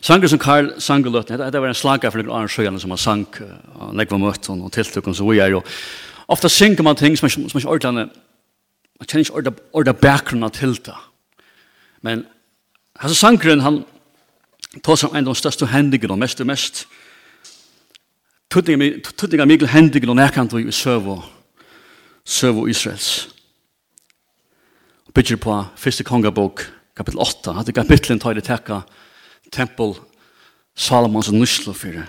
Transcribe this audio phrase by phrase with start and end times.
[0.00, 2.92] Sanger som Karl sang og løtten, det var en slaga for noen annen sjøgjerne som
[2.94, 3.26] han sang,
[3.80, 5.66] og nekva møtten og tiltukken som vi er, og
[6.30, 8.08] ofta synger man ting som man ikke ordentlig,
[8.98, 10.94] man kjenner ikke ordentlig bakgrunnen til det.
[12.02, 12.26] Men
[12.98, 13.80] hans sangeren, han
[14.84, 16.86] tar som en av de største hendigene, og mest og mest,
[18.50, 23.28] tutninga mikil hendigene og nærkant i søv og Israels.
[25.08, 26.62] Og bytter på første kongabok,
[26.96, 28.82] kapitel 8, at kapitlen tar det tekka,
[29.52, 29.94] tempel
[30.78, 32.06] Salomons nyslo fyrir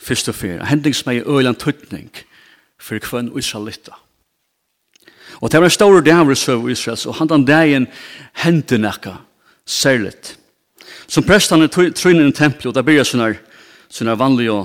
[0.00, 0.64] fyrst og fyrir.
[0.64, 2.10] Hending som er i øyland tøytning
[2.80, 3.98] fyrir kvann Israelita.
[5.40, 7.86] Og det var en stor dæver søv Israels, og han den dagen
[8.44, 9.14] hendte nekka
[9.66, 10.36] særligt.
[11.08, 13.34] Som prestane trynin i tempel og det byrja sånne,
[13.90, 14.58] sånne vanlige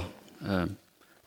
[0.46, 0.66] eh,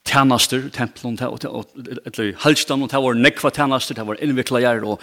[0.06, 5.00] tjenester, tempelen, eller halstan og det var nekva tjenester, det var innvikla gjer og,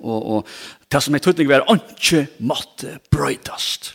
[0.00, 0.48] og, og
[0.92, 3.94] det som er tøytning var ikke måtte brøytast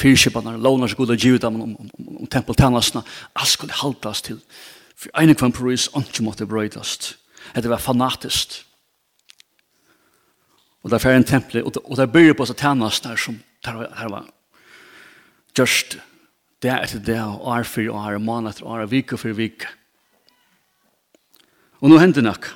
[0.00, 3.02] fyrskiparna, lovna så goda givet dem om, om, om, om tempeltannasna,
[3.32, 4.40] alt skulle haltas til.
[4.96, 7.14] For en kvann på rys, ikke måtte bröjtast.
[7.54, 8.64] Det var fanatiskt.
[10.82, 14.08] Og där färre en tempel, och, og där börjar på seg tannasna som där, her
[14.08, 14.24] var
[15.58, 15.98] just
[16.62, 19.66] det etter det, og år for år, månad etter år, vik for vik.
[21.80, 22.48] Og nå hender nok.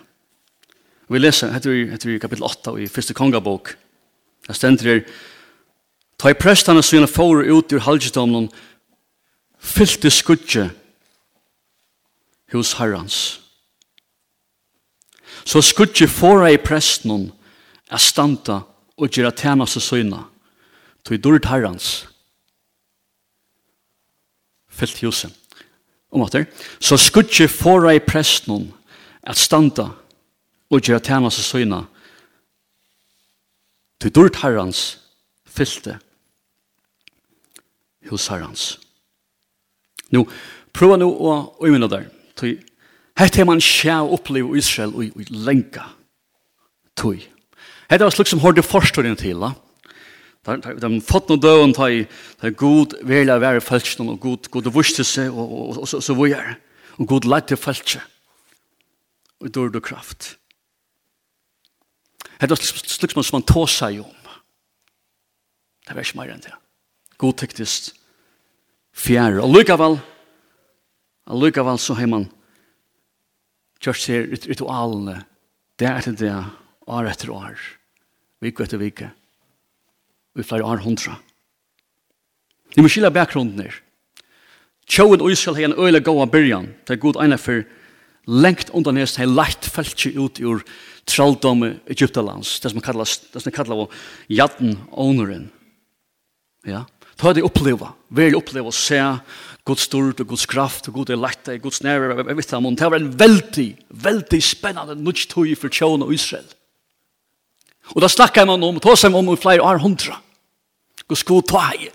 [1.09, 3.77] Vi leser, heter vi, heter vi kapittel 8 i første kongabok.
[4.47, 5.07] Där stender det
[6.19, 8.49] Ta i prestane sina fóru ut ur halgjedomnen,
[9.59, 10.71] fyllte skudje
[12.53, 13.41] hos herrans.
[15.45, 17.33] Så skudje fóra i prestnen
[17.91, 18.63] er standa
[18.97, 20.23] og gjerra tænaste søgna,
[21.05, 22.07] tog dyrd herrans,
[24.71, 25.35] fyllt husen.
[26.15, 26.47] Om atter,
[26.81, 28.71] så skudje fóra i prestnen
[29.23, 29.91] er standa
[30.71, 31.85] og gjerra tænaste søgna,
[34.01, 35.04] tog dyrd herrans,
[35.55, 35.99] fyllte
[38.11, 38.75] husarans.
[40.13, 40.25] Nå,
[40.75, 42.09] prøva nå å øyne der.
[43.15, 45.87] Hette er man sjæ og oppleve Israel og, og lenka.
[46.99, 47.23] Tøy.
[47.91, 49.55] Hette var slik som hørte forstående til, da.
[50.45, 55.41] De fått noen døven til god å være falskene og god, god vurste seg og,
[55.41, 56.59] og, og, og så, så er.
[57.01, 58.03] Og god leit til falskje.
[59.41, 60.35] Og dår du kraft.
[62.37, 64.24] Hette var slik som man tåsa jo om
[65.85, 66.55] Det var ikke mer enn det.
[67.21, 67.93] God tektist
[68.95, 69.43] fjerde.
[69.45, 69.99] Og lykkevel,
[71.29, 72.29] og lykkevel så har man
[73.85, 75.21] kjørt seg ritualene
[75.81, 76.35] det er til det
[76.87, 77.59] år etter år,
[78.45, 79.09] Vike etter vike.
[80.37, 81.17] Vi i flere år hundra.
[82.75, 83.79] Vi må skille bakgrunden her.
[84.85, 87.65] Tjóin og Israel har en øyla gåa byrjan, det er god eina for
[88.29, 90.61] lengt undan hest har lagt feltje ut ur
[91.09, 93.89] traldom i Egyptalands, det som kallas, det som kallas
[94.29, 95.49] jadden åneren.
[96.65, 96.85] Ja.
[97.17, 97.93] Ta det uppleva.
[98.09, 99.17] Vill uppleva och se
[99.65, 102.17] Guds stort och Guds kraft och Guds lätta och Guds närvaro.
[102.17, 106.45] Jag vet inte om det var en väldigt, väldigt spännande nudge för tjån och Israel.
[107.85, 110.17] Och då snackar man om, tar sig om i flera år hundra.
[111.09, 111.91] Guds god ta hej.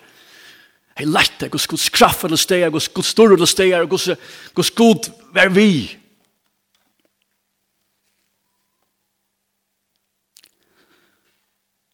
[0.96, 4.10] Hej lätta, Guds Guds kraft eller steg, Guds Guds stort och steg, Guds
[4.54, 5.98] Guds god var vi.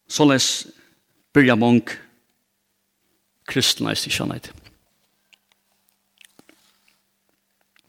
[0.08, 0.66] Således
[1.32, 1.82] börjar många
[3.46, 4.50] kristna i stikjannet.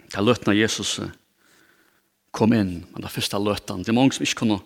[0.07, 0.99] Det er løtene Jesus
[2.31, 3.77] kom inn, men det første løtna.
[3.81, 4.59] det er mange som ikke kunne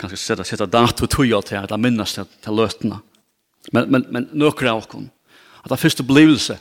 [0.00, 3.00] kanskje sette, sette dato tog til at det minnes til, til løtna.
[3.72, 5.08] Men, men, men nøkker av oss,
[5.60, 6.58] at det første blivelse,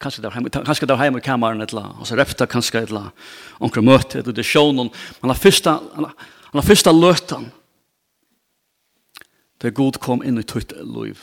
[0.00, 2.88] kanskje där hjemme, kanskje där hjemme i kameran eller och og så repta kanskje et
[2.88, 3.12] eller annet,
[3.60, 4.92] omkring møte, et eller annet,
[5.22, 6.92] men första første, han har første
[9.62, 11.20] Det god kom inn i tøyt liv.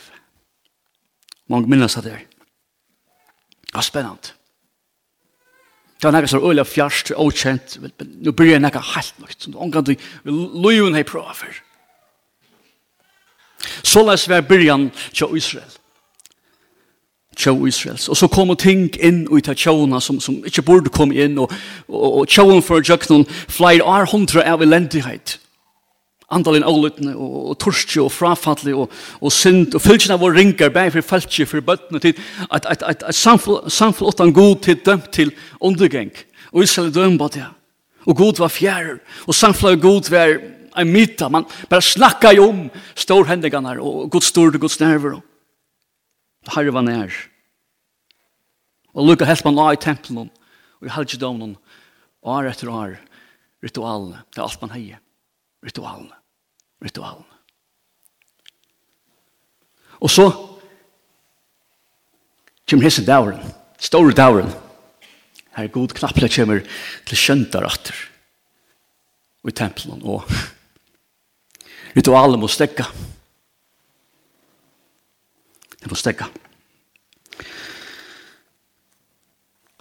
[1.48, 2.24] Mange minnes det der.
[3.66, 4.34] Det var spennende.
[6.04, 9.96] Det var nekka så og fjarst, åkjent, blir byrja noe helt nøgt, som omgang til
[10.26, 11.54] løyun hei prøva for.
[13.82, 15.70] Så la oss være byrjan til Israel.
[17.36, 17.98] Til Israel.
[18.08, 21.52] Og så kom ting inn i til tjauna som, som ikke burde komme inn, og,
[21.88, 25.38] og, og tjaun for jøknon flyr ar hundra av elendighet.
[26.32, 30.94] Andalen avlyttene og, og torstje og frafattelig og, og synd og fylkjene vår ringer bare
[30.94, 32.16] for feltje for bøttene til
[32.50, 36.14] at, at, at, at samfunn åttan god til dømt til undergeng
[36.52, 37.44] og Israel dømba det
[38.04, 40.38] og god var fjær og samfunn god var
[40.80, 42.64] en myta man bare snakka jo om
[42.96, 45.20] storhendingene og god stort og god
[46.44, 47.12] og herre var nær.
[48.94, 51.56] Og lukka helt man la i tempelen og i halvdomen
[52.24, 52.98] år etter år
[53.64, 55.00] ritualene det er alt man heier
[55.64, 56.14] ritualene.
[56.84, 57.30] Ritualene.
[60.04, 60.26] Og så
[62.68, 63.40] kommer hese dauren,
[63.78, 64.50] store dauren.
[65.54, 66.64] Her er god knapple kommer
[67.06, 67.96] til kjøntar atter.
[69.44, 70.24] I tempelen og
[71.96, 72.88] ritualet må stekka.
[75.78, 76.30] Det må stekka.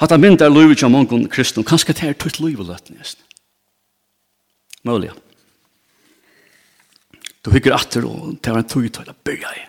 [0.04, 3.16] Hatta mynd er luvet av mange kristne, kanskje det er tøyt luvet løtnes.
[4.84, 5.14] Mølige.
[5.16, 5.33] Mølige.
[7.44, 9.64] Du hygger atter og det var en tog til å bygge i.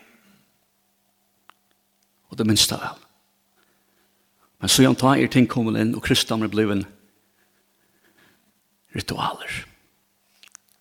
[2.30, 3.00] Og det minste vel.
[4.62, 6.86] Men så han tar er ting kommet inn, og kristne er blevet
[8.94, 9.64] ritualer.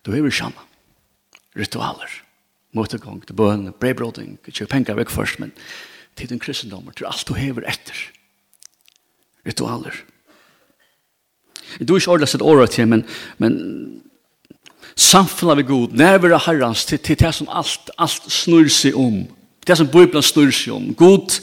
[0.06, 0.70] Du er jo sammen.
[1.58, 2.20] Ritualer.
[2.74, 5.52] Møtegång, til bøn, brevbråding, ikke penger vekk først, men
[6.18, 7.98] til den kristendommer, til alt du hever etter.
[9.46, 9.94] Ritualer.
[11.78, 13.04] Du er ikke ordentlig sett året til, men,
[13.38, 13.54] men
[14.96, 19.24] samfunnet ved god, nærvare herrens, til, til det som alt, alt snur seg om.
[19.66, 20.94] Det som Bibelen snur seg om.
[20.94, 21.40] God,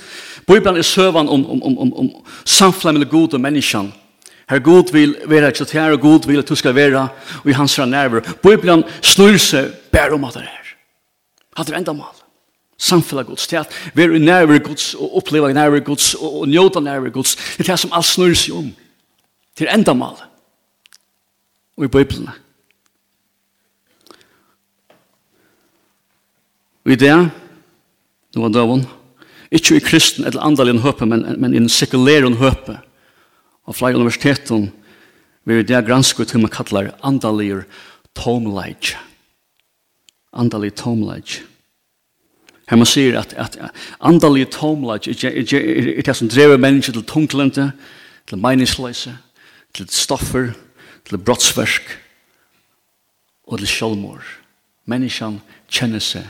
[0.48, 2.10] Bibelen er søvann om, om, om, om, om
[2.46, 3.92] samfunnet med god og menneskene.
[4.52, 7.08] Her god vil være eksortær, og Gud vil at du skal være
[7.44, 8.34] og i hans nærvare.
[8.44, 10.74] Bibelen snur seg bare om at det er.
[11.58, 12.18] At det er enda mal.
[12.78, 16.82] Samfunnet Guds, til at vi er nærvare gods, og oppleve nærvare gods, og, og njøte
[16.82, 18.72] nærvare gods, Det er det som alt snur seg om.
[19.58, 20.20] Til enda mal.
[21.78, 22.30] Og i Bibelen.
[26.86, 27.14] Og i det,
[28.34, 28.86] nå var døven,
[29.52, 32.78] ikke i kristen eller andaligen høpe, men, men i en sekuleren høpe.
[33.68, 34.70] Og flere universiteten
[35.46, 37.66] vil det granske til man kallar andalir
[38.18, 38.96] tomleik.
[40.34, 41.42] Andalir tomleik.
[42.72, 43.58] Her man sier at, at
[44.00, 47.72] andalig tomleik er det som drever mennesker til tunglente,
[48.28, 49.18] til meningsløse,
[49.76, 50.54] til stoffer,
[51.10, 51.84] til brottsversk,
[53.52, 54.24] og til sjølmord.
[54.88, 56.30] Menneskene kjenner seg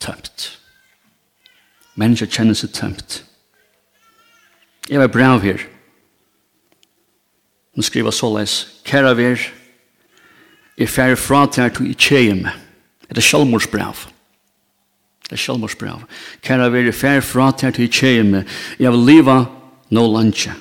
[0.00, 0.50] tømt.
[1.96, 3.22] Mennesker kjenner seg tømt.
[4.90, 5.64] Jeg var brav her.
[7.76, 8.54] Nå skriver så såleis,
[8.84, 9.40] Kæra ver,
[10.78, 12.52] jeg færre fra til her til i tjeje meg.
[13.08, 14.06] Det er sjølmorsbrav.
[15.26, 16.04] Det er sjølmorsbrav.
[16.44, 18.46] Kæra ver, jeg færre fra til her til i tjeje meg.
[18.78, 19.38] Jeg vil liva
[19.90, 20.54] no lunge.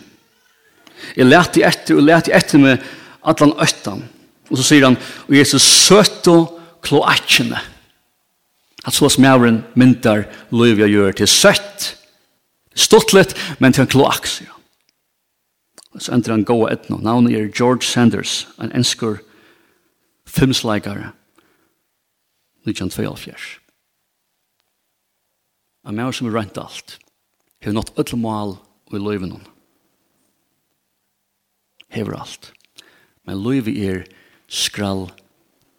[1.16, 2.84] Jeg lærte etter, og lærte etter meg
[3.26, 4.04] at han øttan.
[4.50, 4.98] Og så sier han,
[5.28, 6.36] og Jesus søtte
[6.86, 7.60] kloakkene.
[8.86, 11.96] At så smæren myntar løyv jeg gjør til søtt,
[12.76, 14.42] stuttlet, men til en kloaks.
[14.42, 14.54] Ja.
[15.96, 16.98] Og så ender han gåa etno.
[16.98, 19.22] Navnet er George Sanders, en enskur
[20.28, 21.14] filmsleikare.
[22.66, 23.60] 1972.
[25.88, 26.98] En mæren som er rent alt.
[27.62, 28.58] Hever nått öll mål
[28.90, 29.48] og i løyven hon.
[31.94, 32.52] Hever alt.
[33.26, 34.04] Men løyvi er
[34.48, 35.08] skrall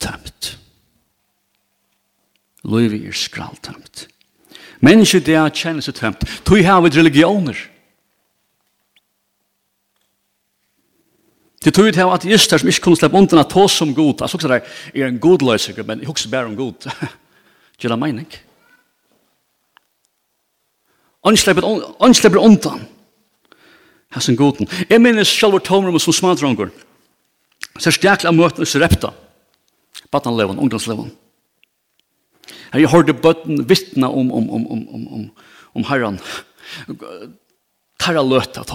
[0.00, 0.56] tømt.
[2.67, 4.07] Løyvi er skraltømt.
[4.85, 6.25] Mennesker det er kjennes og tømt.
[6.45, 7.59] Tøy har vi religioner.
[11.65, 14.23] Det tøy har at jester som ikke kunne slippe undan at tås som god.
[14.23, 14.61] Altså også der
[14.95, 16.91] er en god løsiker, men jeg husker bare om god.
[17.81, 18.29] Gjør det mening?
[21.27, 22.87] Anslipper undan.
[24.19, 24.69] som goden.
[24.91, 26.71] Jeg minnes selv tomrum som smadronger.
[27.79, 29.11] Så er stjækla møtene som repta.
[30.11, 31.11] Batanleven, ungdomsleven.
[31.11, 31.25] Ungdomsleven.
[32.73, 35.29] Her jeg hørte bøtten vittna om, om, om, om, om, om,
[35.75, 36.19] om herren.
[38.02, 38.73] Tarra løt at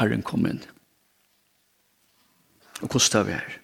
[0.00, 0.60] herren kom inn.
[2.80, 3.56] Og hvordan det var her.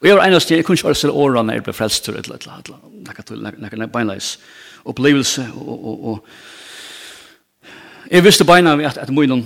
[0.00, 2.16] Og jeg var eneste, jeg kunne ikke bare stille årene når jeg ble frelst til
[2.18, 2.68] et eller annet,
[3.08, 4.36] et eller annet, en beinleis
[4.88, 6.28] opplevelse, og, og, og,
[8.10, 9.42] jeg visste beina at, at munnen,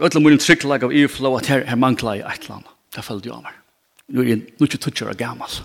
[0.00, 2.72] ødla munnen trygglag av EU-flow, at her, her mangla jeg et eller annet.
[2.94, 3.60] Det følte jeg av meg.
[4.12, 5.60] Nå er jeg 22 av gammel.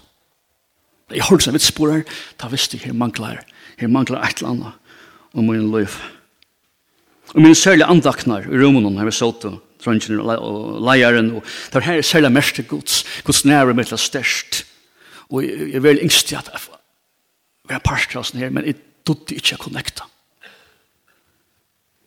[1.14, 2.04] Jeg har seg mitt spor her,
[2.40, 3.40] da visste jeg her mangler,
[3.80, 5.94] her mangler et eller annet om min liv.
[7.36, 11.84] Og min særlig andaknar i rommene her vi sått og trøngen og leieren, og det
[11.86, 14.64] her er særlig mest gods, gods nære mitt er størst.
[15.32, 18.80] Og jeg er veldig yngst yngstig at jeg var parster av sånn her, men jeg
[19.08, 20.08] trodde ikke å connecta.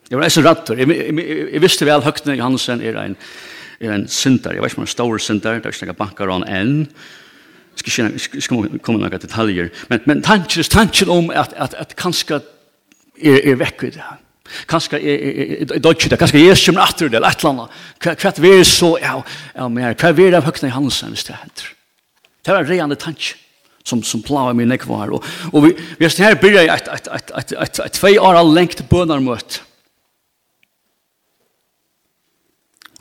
[0.09, 0.77] Jeg var eisen rattor.
[0.77, 3.13] Jeg, jeg, jeg, jeg visste vel Høgne Johansen er en,
[3.79, 4.57] er en synder.
[4.57, 6.73] Jeg vet ikke om han stor synder, det er ikke noen banker han enn
[7.75, 12.39] ska ska ska komma några detaljer men men tanken tanken om att att att kanske
[13.21, 14.17] är är väck det här
[14.65, 19.23] kanske är deutsche där kanske är som åter det att landa kvart vi så ja
[19.53, 21.65] ja men kvart vi där högna i hansen det heter
[22.41, 23.35] det var reande tanke
[23.83, 27.51] som som plavar mig nekvar och och vi vi är här börjar ett ett ett
[27.51, 29.55] ett ett två år långt bönarmöte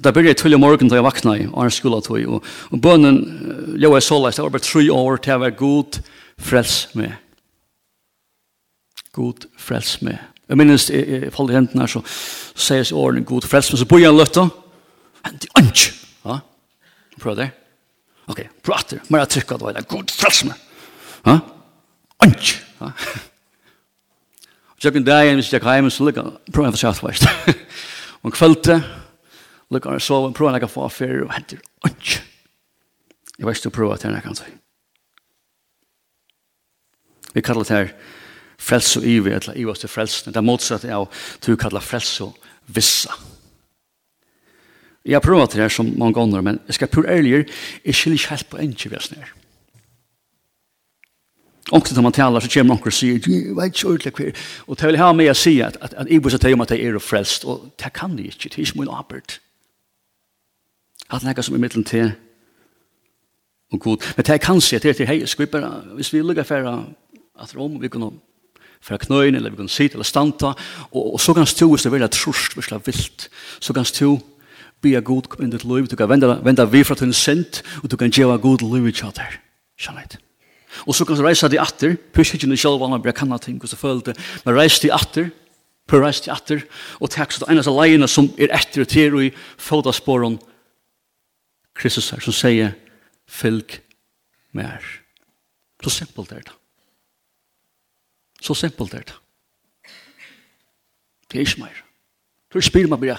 [0.01, 2.23] Og da byrja jeg tull i morgen da jeg vakna i Arne skola tog.
[2.25, 3.19] Og, og bønnen
[3.77, 5.99] leo jeg såleis, det var bare tre år til jeg var god
[6.41, 7.11] frels med.
[9.13, 10.17] God frels med.
[10.49, 12.01] Jeg minnes, jeg, jeg faller hentene her, så,
[12.55, 14.47] så sier jeg årene god frels med, så bor jeg en løtta.
[15.27, 15.83] Hent i er.
[16.25, 16.39] Ja?
[17.21, 17.51] Prøv det.
[18.33, 19.03] Ok, prøv at det.
[19.11, 20.65] Men jeg trykker at det var god frels med.
[21.27, 21.37] Ja?
[22.25, 22.57] Ikke.
[22.81, 22.91] Ja?
[24.73, 27.29] Og så kan jeg, hvis jeg kan, så ligger jeg, prøv at det var sæt.
[28.25, 28.81] Og kveldet,
[29.71, 32.23] lukkar han sove, prøver han ikke å få affære, og henter ikke.
[33.39, 34.51] Jeg vet ikke å at til henne, kan si.
[37.35, 37.93] Vi kallar det her
[38.61, 40.33] frels og ivi, eller ivi til frelsen.
[40.35, 41.09] Det er motsatt av
[41.47, 42.35] du kallar frels og
[42.67, 43.15] vissa.
[45.05, 47.47] Jeg har prøvd det her som mange ganger, men jeg skal prøve ærligere,
[47.85, 49.31] jeg skiller ikke helt på en ikke kjøvjesen her.
[51.71, 54.47] Og til man taler, så kommer noen og sier, du vet ikke ordentlig hver.
[54.67, 56.65] Og til vil jeg ha med å si at, at, at Ibus at de om
[56.65, 59.39] at jeg er frelst, og det kan de ikke, det er ikke min arbeid
[61.11, 62.13] hatt nekka som i middelen til
[63.73, 63.97] og god.
[64.17, 66.85] Men det er kanskje til at hei, skal vi bare, hvis vi lukka færa
[67.41, 68.11] at rom, vi kunne
[68.83, 70.53] færa knøyne, eller vi kunne sitte, eller stanta,
[70.91, 73.29] og, og så kan stå, hvis det er veldig trusht, hvis det er vilt,
[73.61, 74.19] så kan stå,
[74.83, 77.63] be a god kom in ditt liv, du kan venda, venda vi fra tunn sent,
[77.83, 79.37] og du kan djeva god liv i tjater.
[79.81, 80.17] Kjannheit.
[80.87, 83.61] Og så kan du reisa til atter, pysk ikke noe sjálf, man blir kanna ting,
[83.63, 85.31] og så det, men reis til atter,
[85.89, 86.63] på reis til atter,
[87.01, 90.39] og takk så det eneste leiene som er etter og til i fodasporen,
[91.81, 92.75] Kristus her, som sier,
[93.31, 93.79] fylg
[94.53, 94.85] mer.
[95.83, 96.57] Så simpelt er det.
[98.41, 99.17] Så simpelt er det.
[101.31, 101.79] Det er ikke mer.
[102.53, 103.19] Du spyr meg bare,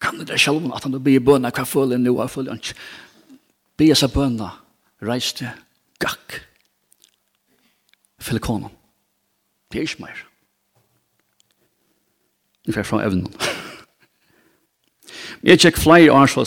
[0.00, 2.52] kan du det selv om at han blir bønna, hva føler jeg nå, hva føler
[2.52, 3.38] jeg ikke?
[3.80, 4.50] Be seg bønna,
[5.02, 5.50] reis til
[6.02, 6.42] gakk.
[8.22, 8.74] Fylg honom.
[9.72, 10.26] Det er ikke mer.
[12.66, 13.32] Nu får jeg fra evnen.
[15.42, 16.44] Jeg tjekk flere år så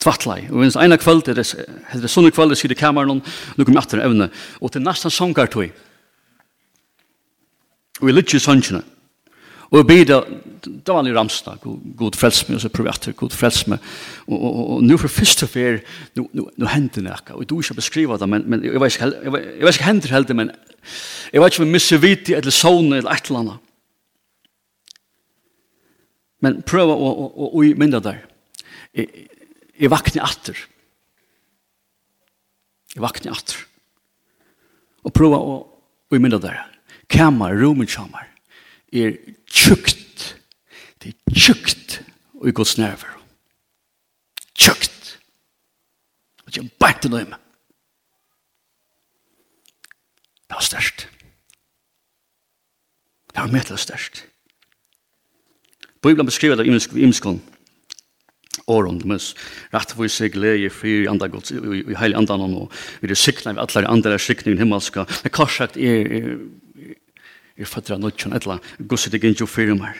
[0.00, 0.44] tvattlei.
[0.50, 4.04] Og ens eina kvöld, er det sånne kvöld, sier det kameran, nå kommer jeg atter
[4.06, 4.30] evne,
[4.60, 5.68] og til nesten sangar tog.
[8.00, 8.82] Og vi lytter sannsjene.
[9.70, 10.24] Og vi bidra,
[10.64, 13.84] det var en ramsna, god frels meg, og så prøver atter, god frels meg.
[14.26, 15.78] Og nå for første fer,
[16.18, 17.36] nå hender det ikke.
[17.36, 20.50] og du ikke beskriva det, men jeg vet ikke hender heldig, men
[21.30, 23.66] jeg vet ikke om jeg misser viti, eller sånne, eller et eller annet.
[26.40, 28.24] Men prøva å mynda der.
[28.96, 29.29] Jeg
[29.80, 30.58] jeg vakne atter.
[32.94, 33.60] Jeg vakner atter.
[35.06, 36.60] Og prøv å minne der.
[37.10, 38.26] Kammer, rommet kammer,
[38.92, 39.16] er
[39.48, 40.34] tjukt.
[41.00, 42.00] Det er tjukt
[42.40, 43.16] og i gods nerver.
[44.52, 45.16] Tjukt.
[46.44, 47.32] Og det er bare til dem.
[50.50, 51.06] Det var størst.
[53.30, 54.24] Det var mye til størst.
[56.02, 57.40] Bibelen beskriver det i imskånd
[58.70, 59.32] åren, mens
[59.72, 63.88] for seg glede fri andre gods, i hele andan, og vi er sikna, vi atler
[63.90, 66.36] andre er sikna i himmelska, men hva sagt er, er,
[67.60, 69.98] er av nødtjen, et eller annet, etla, gusset ikke ikke fyrir meg.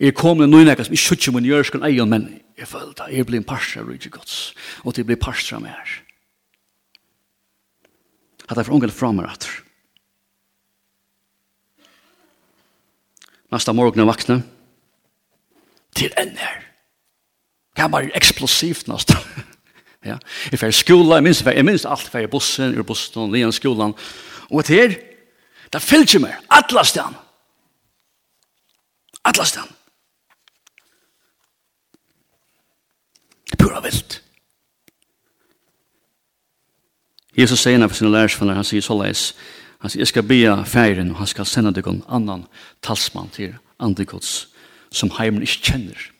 [0.00, 2.26] Jeg kom med noen som ikke sjukkje min jørskon eion, men
[2.58, 4.50] jeg følte, at jeg blir en parstra av rydde gods,
[4.82, 5.68] og det blir parstra av
[8.46, 9.62] At jeg får for fra meg atter.
[13.50, 14.40] Nasta morgen er vakna,
[15.94, 16.65] til enn her
[17.76, 19.16] kan bare eksplosivt nesten.
[20.10, 20.18] ja.
[20.52, 23.94] Jeg fer skola, jeg minns, jeg minns alt fer i bussen, ur bussen, lian skolan.
[24.50, 24.96] Og et her,
[25.72, 27.16] det fyllt meg, atlas den.
[29.26, 29.68] Atlas den.
[33.46, 34.22] Det er pura vilt.
[37.36, 39.28] Jesus sier henne for sine lærersvenner, han sier så leis,
[39.84, 42.46] han sier, jeg skal be feiren, og han skal sende deg en annan
[42.82, 44.46] talsmann til Andikots,
[44.88, 46.15] som heimen ikke kjenner.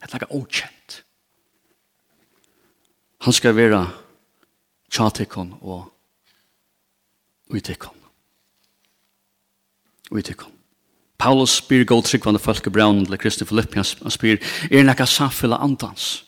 [0.00, 1.02] Det er okjent.
[3.20, 3.82] Han skal være
[4.90, 5.92] tjatikon og
[7.50, 7.96] utikon.
[10.10, 10.52] Utikon.
[11.18, 14.40] Paulus spyr god tryggvande folk i braunen til Kristi Filippi, han spyr,
[14.70, 16.24] er nekka samfylla andans?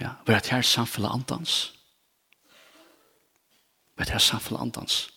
[0.00, 1.72] Ja, var det her samfylla andans?
[3.98, 5.08] Var det her samfylla andans?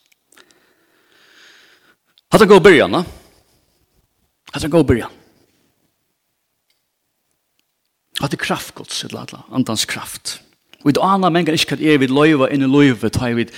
[2.31, 3.03] Hatt han gå byrjan, da?
[4.53, 5.20] Hatt han gå byrjan?
[8.21, 10.39] at det er kraft gods, eller annet, andans kraft.
[10.81, 13.37] Og i det andre mengen ikke at jeg vil løyve inn i løyve, ta jeg
[13.37, 13.51] vil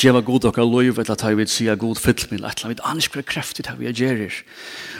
[0.00, 3.02] djeva god og løyve, eller ta jeg vil sija god fyll et eller vi aner
[3.02, 4.42] ikke kraft i det vi gjerir.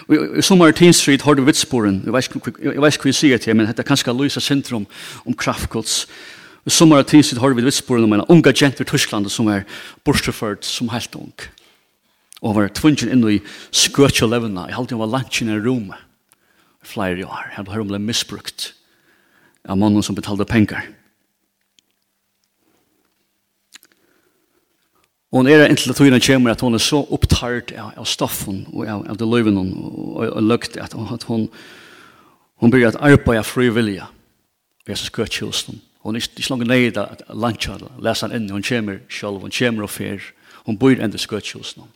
[0.07, 3.57] Og i sommer Teen Street har du vitsporen, jeg vet ikke hva jeg sier til,
[3.57, 4.87] men det er kanskje Luisa sentrum
[5.27, 6.07] om kraft gods.
[6.67, 9.67] I sommer Teen Street har du vitsporen om en unga gent i Tyskland som er
[10.05, 11.35] bortstofført som helt ung.
[12.43, 13.41] Og var tvungen inn i
[13.73, 15.99] skøtja levna, jeg halte jeg var lunchen i rommet,
[16.85, 18.75] flere år, jeg har hørt om det misbrukt
[19.69, 20.87] av mannen som betalte pengar.
[25.35, 28.69] Og hun er inntil at hun kommer at hun er så opptart av, av stoffen
[28.73, 31.49] og av, av det løyven hun og, og løgt at hun, at hun,
[32.63, 34.07] hun blir at arbeid av fri vilja
[34.85, 35.81] og Jesus køtt kjølsen.
[36.05, 39.55] Hun er ikke langt nøyd at lantja det, leser han inn, hun kommer selv, hun
[39.59, 40.31] kommer og fer,
[40.69, 41.89] hun bor enda skøtt kjølsen.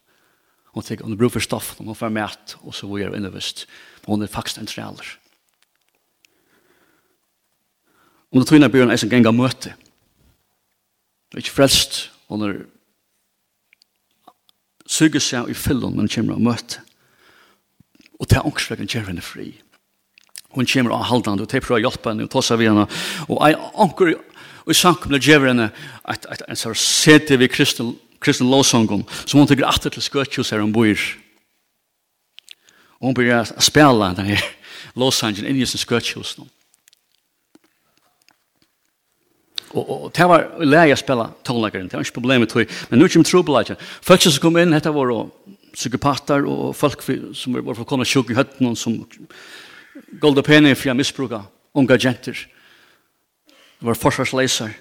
[0.75, 3.66] Hun tenker, hun bruker stoffen, hun får mat og så bor jeg innevist.
[4.08, 5.14] Hun er faktisk en træler.
[8.32, 9.73] Om det tøyna bjørn er som genga møte.
[11.28, 12.58] Det er ikke frelst, Hon når
[14.88, 16.82] suger seg i fyllen, men kommer og møte.
[18.18, 19.50] Og det er ångsvegen kjer henne fri.
[20.56, 22.73] Hun kommer av haldande, og det er prøver å hjelpe henne, og ta seg ved
[22.73, 22.87] henne.
[23.28, 25.70] Og jeg anker i sankum når kjer henne
[26.08, 30.64] at en sånn sete ved kristen, kristen lovsongen, som hun tykker atter til skøtjus her
[30.64, 31.08] hun bor.
[32.99, 34.40] Og hun blir å spela denne
[34.99, 36.49] lovsangen inn i sin skøtjus nå.
[39.75, 42.70] Og, og, det var leie å spille tonelageren, det var ikke problemet tog.
[42.90, 43.82] Men nå kommer trobelaget.
[44.04, 45.12] Folk som kom inn, dette var
[45.75, 47.04] psykopater og folk
[47.37, 48.96] som var for å komme sjuk i høtten, som
[50.22, 51.42] gold og for å misbruke
[51.78, 52.46] unge jenter.
[53.78, 54.72] Det var forsvarsleiser.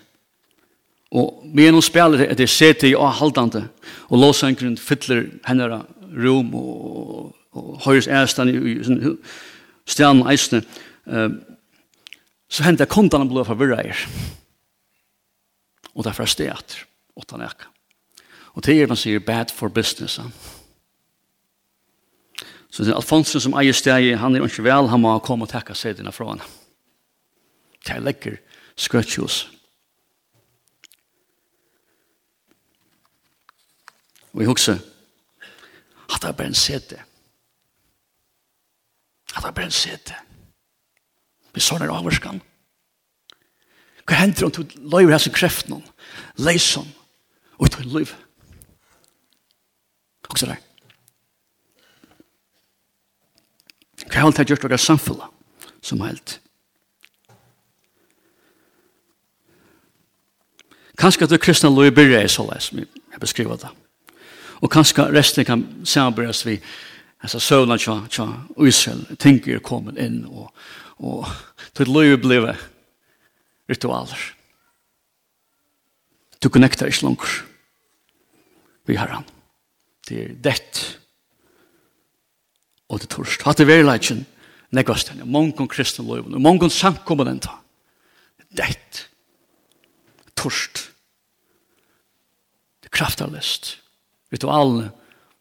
[1.15, 3.67] Og vi er noen spiller det, det sete i avhaldande,
[4.09, 5.83] og låsengren fytler henne
[6.17, 9.13] rom og, og høyres ærestand i i
[9.87, 10.63] stjernen eisene.
[11.07, 11.29] Uh,
[12.51, 14.01] så hendte kundene blå forvirra er.
[15.97, 16.85] Og derfor er det etter,
[17.17, 17.71] åttan ekka.
[18.53, 20.19] Og det er man sier bad for business.
[22.69, 25.51] Så det er Alfonso som eier steg, han er ikke vel, han må komme og
[25.51, 26.45] takke seg dine fra henne.
[27.85, 28.37] Det er lekker
[28.77, 29.47] skrøtjus.
[34.33, 34.77] Og jeg husker
[36.07, 36.99] at det er bare en sete.
[39.33, 40.19] At det er bare en sete.
[41.53, 42.41] Vi sånn er avvarskan.
[44.07, 45.83] Hva hender om du løyver hans kreften,
[46.39, 46.87] leisen,
[47.59, 48.15] og du løyver.
[50.29, 50.63] Og så der.
[54.07, 55.27] Hva har du gjort dere samfunnet
[55.81, 56.39] som helt?
[60.97, 63.69] Kanskje at det kristne løy byrja i så som jeg beskriver det.
[64.61, 66.59] Og kanskje resten kan samarbeides vi
[67.21, 68.25] altså tja tja
[68.65, 70.53] Israel, tinker kommer inn og,
[70.97, 71.27] og
[71.73, 72.55] til løy blir
[73.69, 74.19] ritualer.
[76.43, 77.35] Du connectar ikke langer.
[78.87, 79.25] Vi har han.
[80.07, 80.81] Det er dett.
[82.87, 83.43] Og det torst.
[83.43, 84.23] Hatt det verileggen
[84.75, 85.23] nekvasten.
[85.27, 86.37] Mongon kristne loven.
[86.41, 87.57] Mångon samkomponenta.
[88.55, 89.07] Dett.
[90.37, 90.87] Torst.
[92.85, 93.75] Det kraftarlest.
[94.31, 94.91] Ritualene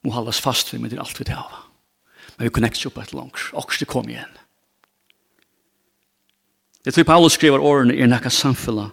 [0.03, 1.63] må holdes fast vi med alt vi det av.
[2.37, 3.47] Men vi connectar ikke opp et langer.
[3.59, 4.35] Også det kom igjen.
[6.87, 8.93] Det tror Paulus skriver årene i nekka samfella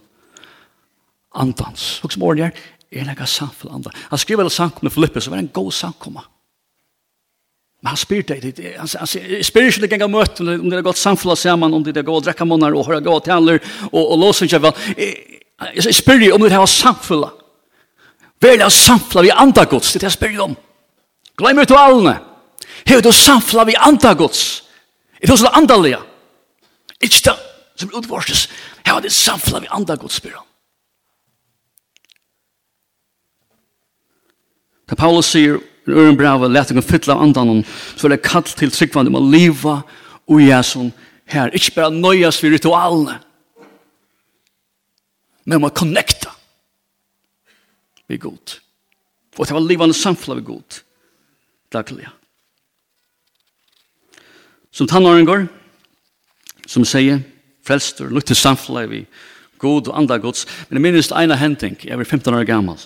[1.38, 1.99] andans.
[2.01, 4.08] Og som årene er, i nekka samfella andans.
[4.10, 6.23] Han skriver alle samkomne Filippus, det var en god samkomma.
[7.84, 8.89] Men han spyr deg, han,
[9.45, 12.25] spyr ikke det gang av om det er gått samfella saman, om det er gått
[12.25, 14.84] drekka munnar, og høyre gå taler, og, og låser ikke vel.
[15.77, 17.29] Jeg spyr deg om det er samfella.
[18.41, 20.60] Vel er samfella vi andagods, det er det jeg spyr deg om.
[21.38, 22.17] Glem ut av allene.
[22.88, 24.63] Hei, du samfella vi andagods.
[25.19, 26.01] Det er hos andalega.
[26.97, 27.39] Ikke det
[27.83, 28.47] som er utvorskes,
[28.85, 30.49] her var det samfunnet vi andre godt spyrer om.
[34.89, 37.63] Da Paulus sier, i øren brevet, let dere fylle av andan,
[37.97, 39.81] så er det kall til tryggvann om å liva
[40.31, 40.93] og jæson
[41.27, 41.51] her.
[41.55, 43.17] Ikke bare nøyes vi ritualene,
[45.43, 46.31] men om å connecta
[48.07, 48.59] vi god.
[49.35, 50.79] For det var livande samfunnet vi god.
[51.73, 52.07] Daglig.
[54.71, 55.47] Som tannåren går,
[56.69, 57.19] som sier,
[57.63, 59.06] frelster, lukte samfunnet vi
[59.63, 60.45] god og andre gods.
[60.67, 62.80] Men jeg minnes en av hending, jeg var 15 år gammel.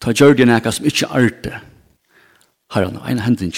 [0.00, 1.60] Ta gjør det nekka som ikke arte.
[2.72, 3.52] Har han en av hending.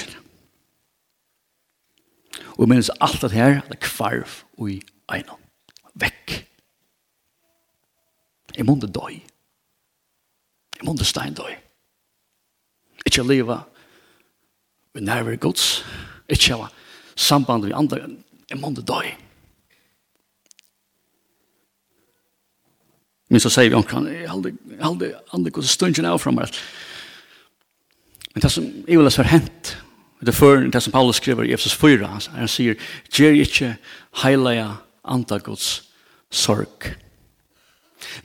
[2.56, 4.80] Og jeg minnes alt det her, det kvarv og i
[5.14, 5.38] eina.
[5.98, 6.34] Vekk.
[8.58, 9.20] Jeg måtte døy.
[10.78, 11.54] Jeg måtte stein døy.
[13.06, 13.62] Ikke leva.
[14.94, 15.84] Vi nærver gods.
[16.28, 16.68] Ikke leva
[17.18, 18.04] samband med andre
[18.48, 19.16] en måned dag.
[23.28, 26.46] Men så sier vi omkring, jeg halde, aldri halde, andre hvordan stundjen er framme.
[28.34, 29.74] Men det som jeg vil ha hent,
[30.24, 32.78] det før det som Paulus skriver i Efesus 4, han sier,
[33.12, 33.74] «Gjer ikkje
[34.22, 35.90] heilaja andagods
[36.30, 36.94] sorg».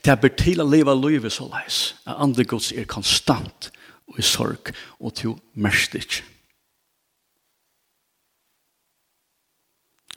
[0.06, 3.70] Det ber til å leva livet så leis, at andagods er konstant
[4.08, 6.22] og i sorg, og til mest ikke.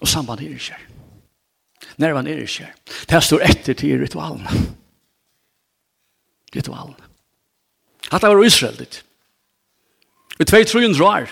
[0.02, 0.78] Og samband er ikke.
[1.98, 2.70] Nervan er ikke.
[3.10, 4.48] Det står etter til ritualen.
[6.56, 6.96] Ritualen.
[8.12, 9.04] Hatta var Israel ditt.
[10.38, 11.28] Vi tvei truen drar.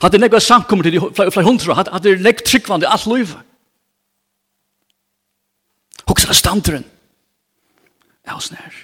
[0.00, 1.74] Hatt er nekva samkommer til de flere hundra.
[1.74, 3.34] Hatt er nekva tryggvande alt liv.
[6.06, 6.84] Hoxa standeren.
[8.26, 8.74] Ja, hos nær.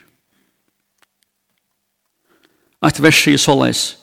[2.87, 3.97] Et vers i Solais.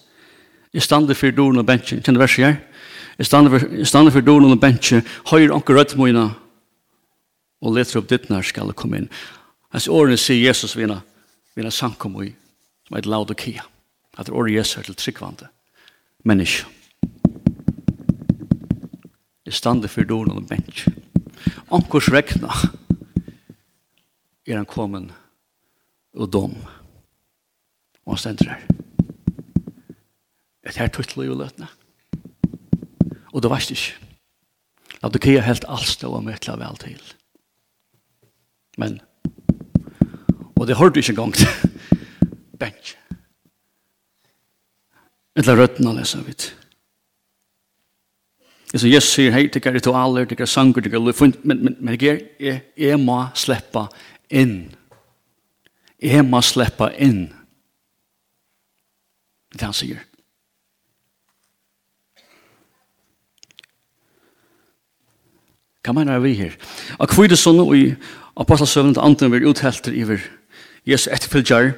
[0.73, 2.01] I stander for doren og bensin.
[2.01, 2.57] Kjenner i her?
[3.17, 6.31] Jeg stander for døren og bensin, høyre anker rødt mine,
[7.63, 9.09] og leter opp ditt når skal jeg komme inn.
[9.73, 10.99] Hans årene sier Jesus vina,
[11.55, 12.31] vina sankom i,
[12.87, 13.65] som er et laud og kia.
[14.17, 15.47] At det året Jesus er til tryggvande.
[16.25, 16.67] Menneske.
[19.45, 20.99] Jeg stander for døren og bensin.
[21.73, 22.53] Ankers rekna
[24.45, 25.11] er han kommet
[26.13, 26.55] og dom.
[28.05, 28.67] Og han stender her.
[30.63, 31.67] Et her tuttelig og løtene
[33.33, 34.09] og det varst ikke.
[35.03, 37.01] Laodikea helt alt stå og møtla vel til.
[38.77, 38.99] Men,
[40.55, 41.47] og det hørte ikke engang til
[42.61, 42.93] benk.
[45.35, 46.37] Etla røttene lesa vidt.
[46.37, 46.53] til.
[48.73, 51.75] Så Jesus sier, hei, det er ritualer, det er sanger, det er lufund, men, men,
[51.79, 53.85] men jeg, jeg, jeg må slippe
[54.33, 54.73] inn.
[56.01, 57.27] Jeg må slippe inn.
[59.53, 60.01] Det han sier.
[65.83, 66.53] Hva mener vi her?
[66.95, 67.83] Og hva er det sånn i
[68.39, 70.21] apostelsøvnet andre vi er uthelter iver
[70.87, 71.73] Jesu etterfølger?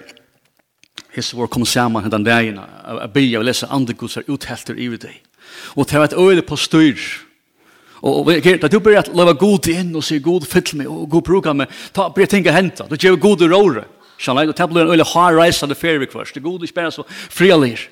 [1.15, 5.01] Jesu var kommet sammen hendan dagen, a bia og lese andre gods er uthelter iver
[5.07, 5.17] deg.
[5.73, 7.01] Og det var et øyne på styr.
[8.05, 11.25] Og da du blir at leva god inn og sier god fyll meg og god
[11.25, 13.85] bruka meg, ta blir ting henta, du gjør god i råre.
[14.21, 16.93] Sjalai, og det blir en øyne har reisande ferie kvart, det er god ikke bare
[16.93, 17.87] så frialir.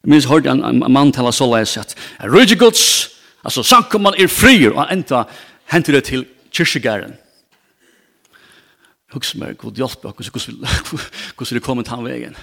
[0.00, 1.92] Jeg minns hørte en mann tala så leis at,
[2.24, 3.13] Rydje Guds,
[3.44, 5.24] Altså, man er frier, og enda
[5.72, 7.14] henter det til kyrkjegæren.
[9.14, 12.36] Hugs meg, god hjelp, hvordan det kommer til han vegen.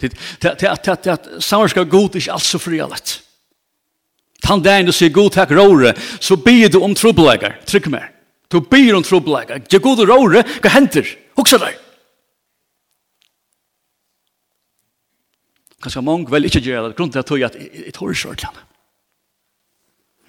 [0.00, 3.18] Til at samarska god ikke alt så fri alett.
[4.42, 8.14] Tan dagen du sier god takk råre, så byr du om trobelegar, trykk meg.
[8.48, 11.06] Du byr om trobelegar, gje god råre, hva henter?
[11.36, 11.76] Hugsa deg.
[15.82, 18.18] Kanskje mange vel ikke gjør det, grunnen til at jeg tog at jeg tog i
[18.18, 18.67] kjørtlandet.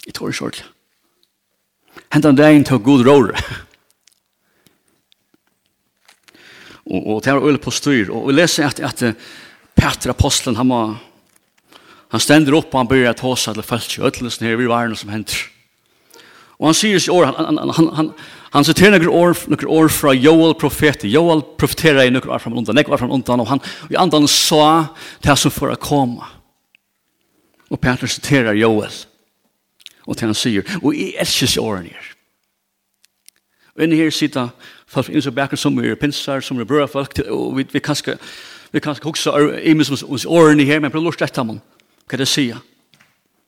[0.09, 0.69] Jeg tår ikke ordentlig.
[2.09, 3.41] Hentan dagen til god råre.
[6.89, 8.09] og, og det er øyne på styr.
[8.09, 9.03] Og vi leser at, at
[9.77, 10.79] Peter apostelen, han, må,
[12.09, 14.89] han stender opp og han begynner at seg til følt i ødelsen her, vi var
[14.89, 15.45] noe som henter.
[16.57, 18.09] Og han sier i år, han, han, han, han,
[18.57, 21.05] han sitter noen år, noen år fra Joel profet.
[21.05, 24.01] Joel profeterer i noen år fra undan, noen år fra undan, og han og i
[24.01, 24.89] andan sa
[25.21, 26.33] det som får å komme.
[27.69, 28.91] Og Peter siterer Joel
[30.09, 32.13] og til han sier, og jeg elsker seg årene her.
[33.77, 34.49] Og inne her sitter
[34.89, 37.95] folk inn som bakker som er pinsar, som er brød folk, og vi, vi kan
[37.95, 38.17] ikke
[38.71, 41.61] vi kan ikke huske imen som hos årene her, men prøv å lort slette man,
[42.09, 42.59] hva det sier.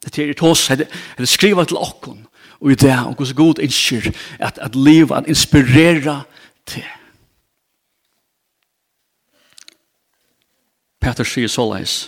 [0.01, 2.23] Det er tås, det er skrivet til okken,
[2.61, 6.23] og i det, og hos god innskjer, at, at livet, at inspirera
[6.65, 6.87] til.
[11.01, 11.99] Petter sier såleis,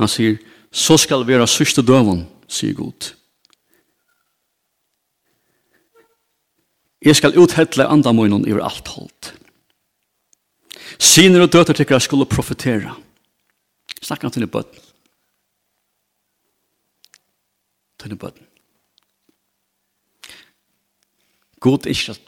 [0.00, 0.38] Han sier,
[0.72, 3.12] så skal vi være sørste døven, sier Gud.
[7.02, 9.32] Jeg skal uthedle andamøynen i alt holdt.
[11.02, 12.94] Siner og døter tykker jeg skulle profetere.
[14.02, 14.78] Snakker han til en bøtten.
[17.98, 18.46] Til en bøtten.
[21.62, 22.20] God ikke at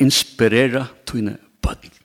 [0.00, 2.01] inspirere en bøtten.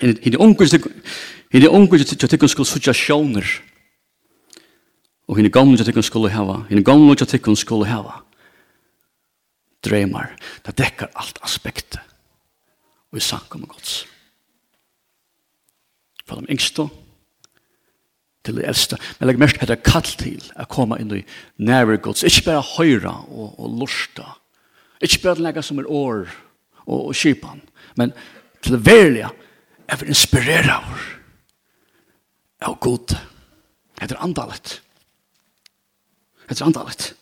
[0.00, 3.46] Hinn er ungur, hinn er ungur til tykkun skulle sutja sjónir.
[5.26, 8.20] Og hinn er gamle til tykkun skulle hava, hinn er gamle til tykkun skulle hava.
[9.86, 10.34] Dreymar,
[10.66, 12.02] det dekkar alt aspektet.
[13.12, 14.04] Og i sankum og gods.
[16.26, 16.88] Fra de yngste
[18.46, 18.98] til de eldste.
[19.18, 21.22] Men legg mest heter kall til å komme inn i
[21.62, 22.26] nære gods.
[22.26, 24.26] Ikke bare høyra og, og lusta.
[25.02, 26.26] Ikke bare legge som er år
[26.86, 27.62] og, og kipan.
[27.96, 28.14] Men
[28.62, 29.30] til det verlige
[29.88, 31.12] Jeg vil inspirere oss
[32.66, 33.14] av god.
[34.00, 34.80] Det er andalet.
[36.48, 37.12] Det er andalet.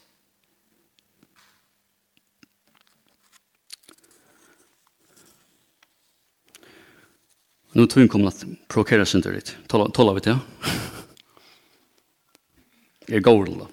[7.75, 9.57] Nu tror jag kommer att provokera sig inte dit.
[9.67, 10.39] Tala vi till.
[13.09, 13.69] er går då.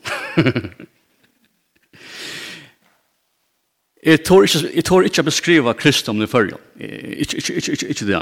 [4.03, 6.57] Jeg tår ikke, jeg tår ikke å beskriva kristendom i førre.
[6.81, 8.21] Ikke, ikke, ikke, ikke, ikke det.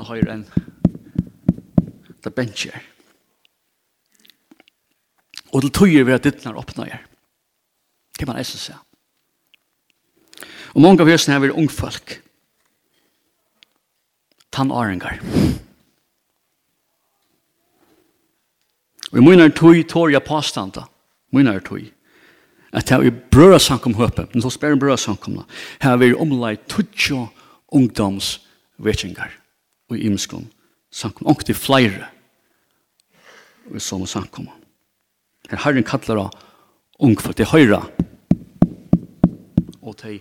[0.00, 0.46] annan høyre enn
[2.20, 2.80] det bencher.
[5.52, 7.04] Og det tøyer vi at dittnar åpner her.
[8.16, 8.76] Det man eisen se.
[10.74, 12.20] Og mange av hesene her er ungfolk.
[14.52, 15.18] Tannåringar.
[19.10, 20.86] Og i munnar tøy tår jeg påstanda.
[21.34, 21.88] Munnar tøy.
[22.70, 24.28] At jeg er brøra sankum høpe.
[24.30, 25.40] Men så spør en brøra sankum.
[25.82, 27.26] Her er omlai tutsjo
[27.72, 28.36] ungdoms
[28.78, 29.39] vetjengar
[29.90, 30.48] og imskon imskom
[30.90, 32.08] sankum, og til flere
[33.70, 34.48] og i som sankum.
[35.50, 36.34] Her herren kallar av
[37.02, 37.80] ungfor til høyra
[39.80, 40.20] og til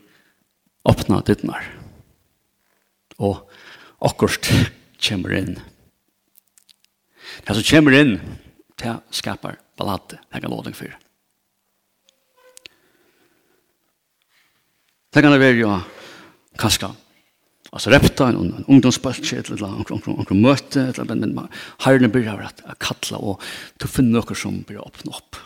[0.90, 1.66] åpna dittnar
[3.20, 3.50] og
[4.02, 4.50] akkurst
[5.06, 5.60] kommer inn.
[7.46, 8.16] Det som kommer inn,
[8.80, 10.98] det skapar ballade, det kan låta for.
[15.10, 15.78] Det kan det være jo
[16.60, 16.90] kanskje
[17.70, 21.52] Altså repta en, en ungdomsbalsje, et eller annet møte, et eller annet, men
[21.86, 23.46] herren begynner å kalle, og
[23.78, 25.38] du finner noe som blir å åpne opp.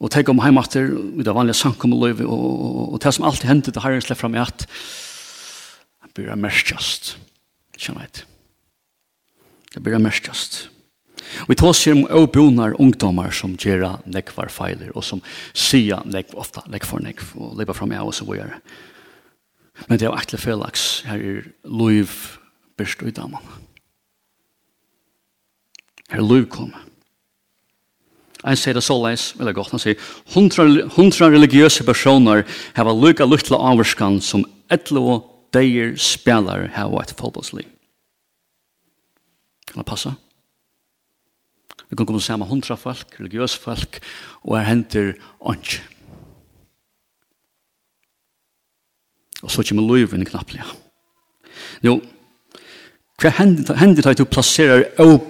[0.00, 3.50] Og tenk om heimater, i det vanlige samkommeløyve, og, og, og, og det som alltid
[3.52, 4.64] hendte til herren slipper fram i at
[6.00, 7.14] han begynner å merkjast.
[7.76, 8.28] Kjenner jeg det.
[9.74, 10.62] blir begynner å.
[11.46, 15.20] Vi tar oss om åbjonar ungdomar som gjør nekvar feiler, og som
[15.52, 18.56] sier nekvar ofta, nekvar nekvar, og lever fram i av oss og vågjere.
[18.56, 18.89] Ja
[19.88, 20.84] Men det er jo ekle felags.
[21.08, 22.12] Her er loiv
[22.78, 23.42] best i damen.
[26.10, 26.72] Her er loiv kom.
[28.40, 29.98] Ein sier det såleis, vil jeg godt, han sier,
[30.32, 30.64] hundra,
[30.94, 35.20] hundra religiøse personer hava lykka lytla avvarskan som etlo
[35.52, 37.68] deir spelar hava et fotbollsliv.
[39.68, 40.14] Kan det passa?
[41.90, 44.00] Vi kan komme sammen hundra folk, religiøse folk,
[44.46, 45.82] og her henter åndsj.
[49.42, 50.62] Og så kommer løyven knapplig.
[51.84, 51.98] Jo,
[53.20, 55.20] hva hender det at du plasserer og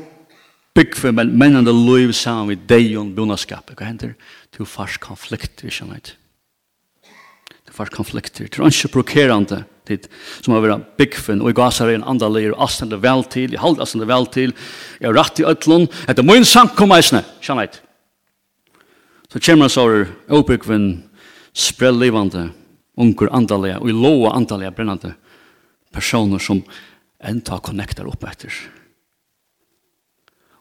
[0.79, 3.75] bygge men mennende løyv sammen med deg og bonadskapet?
[3.79, 4.14] Hva hender?
[4.14, 4.31] det?
[4.55, 6.14] Du fars konflikt, vi kjenner det.
[7.66, 8.46] Du fars konflikter.
[8.51, 10.07] Du er ikke blokkerende tid
[10.40, 13.62] som har vært byggfen og i gasar en andre leir og astende vel til, jeg
[13.62, 14.55] halde astende vel til,
[15.01, 17.81] jeg har rett i øtlån, etter min samkom eisne, kjenner jeg.
[19.31, 20.88] Så kommer han så over, og byggfen,
[21.55, 22.49] sprell livande,
[23.00, 25.14] ungur andalega, og i loa andalega brennande
[25.94, 26.62] personer som
[27.20, 28.54] enda konnektar opp etter.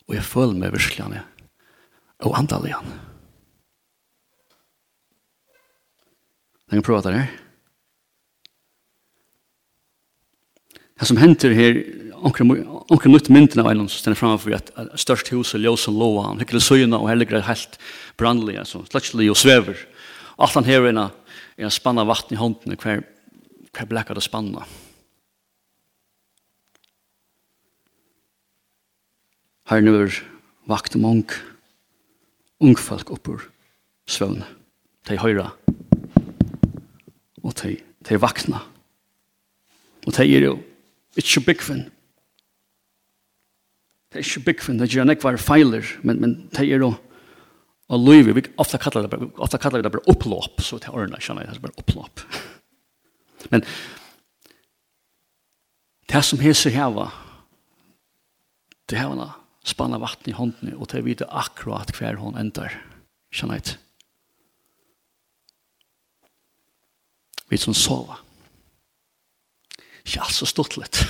[0.10, 1.21] Og jeg føler meg virkelig
[2.19, 2.97] og andalega han.
[6.69, 7.30] Jeg kan prøve det her.
[10.99, 11.80] Det som henter her,
[12.19, 16.25] onker nytt mynden av en som stender framfor at størst hus og ljøs og loa,
[16.28, 17.80] han hikker det søgna og her ligger det helt
[18.19, 19.80] brannlige, så slett og svever.
[20.38, 20.99] Alt han her er
[21.60, 23.04] er å spanna vatten i hånden hver,
[23.76, 24.63] hver blekker det spanna.
[29.69, 30.15] Her nu er
[30.69, 31.28] vakt mong,
[32.63, 33.43] ung folk oppur
[34.10, 34.41] svøvn,
[35.06, 35.52] til høyra,
[37.43, 38.63] og til, til vakna,
[40.08, 40.58] og til er jo
[41.19, 41.88] ikke byggvinn,
[44.10, 46.95] Det er ikke byggvinn, det gjør nekvar feiler, men, men det er jo
[47.89, 51.47] Og løyve, vi ofta kallar det, ofta kallar det bare opplåp, så til ordna, skjønner
[51.47, 52.23] jeg, det er bare opplåp.
[53.54, 53.65] Men
[56.10, 57.10] det som hese heva,
[58.89, 59.30] det heva na
[59.65, 62.78] spanna vatten i hånden, og det vite akkurat hver hon endar,
[63.34, 63.78] skjønner jeg.
[67.49, 68.19] Vi som sova.
[70.06, 71.02] Ikke alt så stort litt.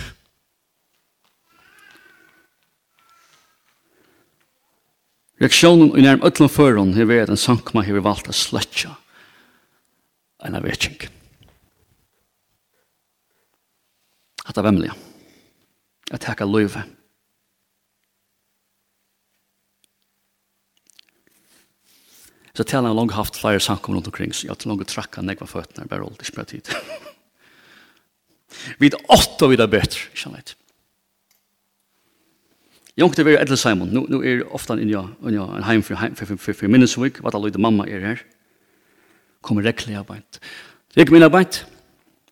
[5.39, 8.91] Reaksjonen i nærm øtlen føren har vært en sankma man har valgt å sletje
[10.43, 10.99] en av vekking.
[14.43, 14.91] At det er vemmelig.
[16.11, 16.83] At det er løyve.
[22.51, 25.23] Så til han har langt haft flere sankma rundt omkring, så jeg har langt trakka
[25.23, 26.73] negva føttene, bare holdt ikke bare tid.
[28.81, 30.58] Vi er åtta videre bedre, ikke sant?
[32.99, 33.87] Jongt er Edel Simon.
[33.93, 36.67] Nu, nu er ofta in ja, in ja, en heim for, heim, for, for, for
[36.67, 38.23] minnesvik, hva da løyde mamma er her.
[39.45, 40.41] Kommer rekli arbeid.
[40.97, 41.61] Rekli min arbeid,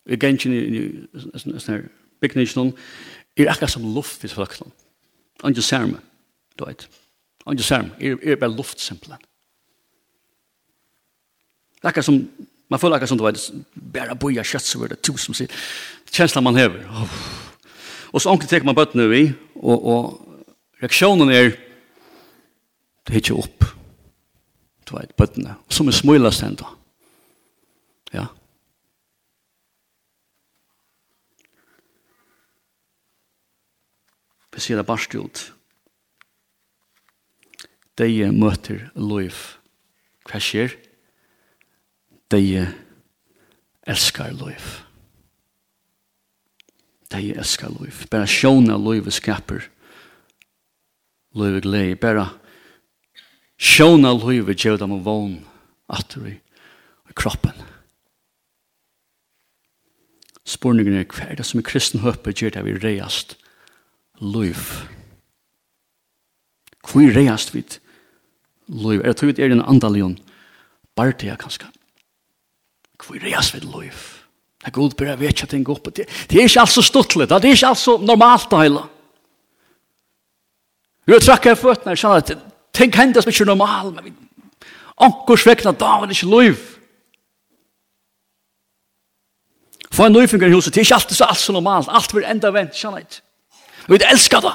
[0.07, 0.81] er gensjen i
[1.39, 1.87] sånn her
[2.23, 2.73] bygningsnån,
[3.39, 4.73] er akka som luft vid fløkken.
[5.47, 6.01] Anje særme,
[6.59, 6.87] du vet.
[7.47, 9.23] Anje særme, er, er bare luft simpelthen.
[11.85, 12.19] Akka som,
[12.67, 13.39] man føler akka som, du vet,
[13.93, 15.37] bare boja kjøtt, så er det tusen,
[16.11, 16.83] kjensla man hever.
[16.91, 17.19] Oh.
[18.11, 20.26] Og så onkel tek man bøttene vi, og, og
[20.77, 21.55] Reaksjonen er,
[23.07, 23.65] det er ikke opp.
[24.85, 25.55] Du vet, bøttene.
[25.73, 26.69] Som er smøylast enda.
[28.13, 28.27] Ja.
[34.53, 35.41] Vi sier det barst ut.
[37.97, 39.39] De møter liv.
[40.29, 40.75] Hva skjer?
[42.29, 42.67] De
[43.87, 44.67] elskar liv.
[47.09, 48.03] De elskar liv.
[48.13, 49.73] Bare sjåne liv skaper liv
[51.37, 52.27] løyve glede, bare
[53.57, 55.39] sjåna løyve gjør dem og vågn
[55.89, 56.37] atter i
[57.17, 57.55] kroppen.
[60.47, 63.35] Spurningen er hver det som i kristen høpe gjør det vi reiast
[64.23, 64.61] løyv.
[66.87, 67.65] Hvor reiast vi
[68.67, 69.01] løyv?
[69.01, 70.15] Er det tog vi er en andalion
[70.95, 71.67] bartia kanskje?
[73.03, 74.05] Hvor reiast vi løyv?
[74.57, 75.89] Det er god bare vet ikke at det går opp.
[75.95, 78.85] Det er ikke alt så stuttelig, det er ikke alt så normalt det hele.
[81.07, 84.09] Vi har trakket i føttene, jeg kjenner at ting hender som ikke er normal, men
[84.09, 84.13] vi
[85.07, 86.57] ankers vekna David ikke liv.
[89.95, 92.27] Få en løyfinger i huset, det er ikke alltid så alt så normalt, alt vil
[92.27, 93.21] enda vent, kjenner jeg.
[93.87, 94.51] Vi elsker det.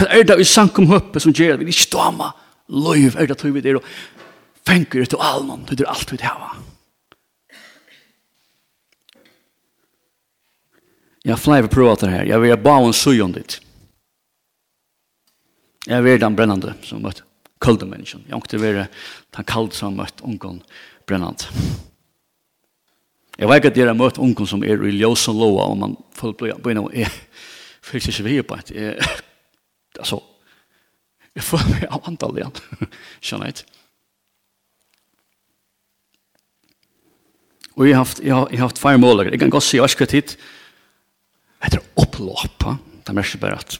[0.00, 2.30] Hva er det i sankum høppe som gjør at vi ikke dama
[2.72, 3.88] løyv, er det tog vi der og
[4.64, 6.54] fengur etter almen, det er alt vi det hava.
[11.22, 13.60] Jeg har flere prøvater her, jeg vil bare en søgjøndet.
[15.86, 17.22] Jeg har den brennende som møtt
[17.62, 18.24] kalde mennesken.
[18.26, 19.00] Jeg har ikke vært
[19.36, 20.60] den kalde som møtt ungen
[21.06, 21.50] brennende.
[23.38, 25.78] Jeg vet ikke at jeg har møtt ungen som er i ljøs og lova, og
[25.80, 27.10] man får begynne å er
[27.82, 28.74] fyllt ikke vi på et.
[29.98, 30.20] Altså,
[31.34, 32.60] jeg får meg av antall igjen.
[33.24, 33.64] Skjønner jeg
[37.72, 39.30] Og jeg har haft, jeg har, jeg har haft fire måler.
[39.32, 40.34] Jeg kan godt si, jeg har skrevet hit,
[41.64, 43.78] etter opplåpa, det er mest bare at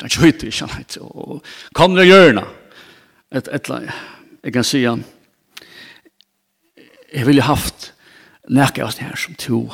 [0.00, 1.44] den kjøyte ikke han heit, og
[1.76, 2.46] kom det gjørna,
[3.30, 3.70] et, et,
[4.42, 5.04] jeg kan si han,
[7.10, 7.90] jeg ville haft
[8.50, 9.64] nekka av det her som to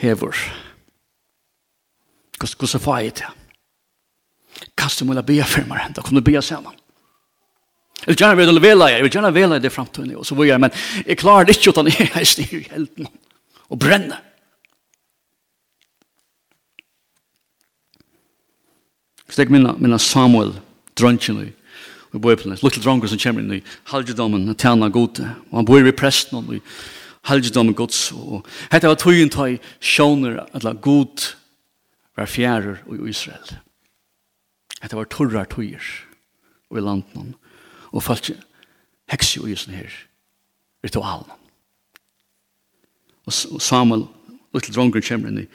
[0.00, 0.38] hever,
[2.38, 3.40] hvordan får jeg til?
[4.78, 6.74] Kast du må la be for meg, da kan du be sammen.
[8.04, 10.50] Jeg vil gjerne vela vela, jeg vil gjerne vela i det framtiden, og så vil
[10.50, 10.72] jeg, men
[11.06, 13.08] jeg klarer det ikke utan jeg er styr i helten,
[13.70, 14.20] og brenner.
[19.28, 20.52] Så jeg minna, minna Samuel,
[20.98, 21.50] drøntjen i,
[22.14, 25.86] i bøypene, lukte dronker som kommer inn i halvdjedommen, og tjena gode, og han bor
[25.88, 26.60] i presten i
[27.28, 31.30] halvdjedommen gods, og hette var tøyen tøy sjåner at god
[32.14, 33.56] var fjærer i Israel.
[34.82, 35.86] Hette var torrar tøyer
[36.74, 37.34] i landen,
[37.92, 38.30] og folk
[39.10, 39.96] hekse i Israel her,
[40.84, 41.30] ritualen.
[43.24, 43.32] Og
[43.62, 44.04] Samuel,
[44.52, 45.50] lukte dronker kommer inn i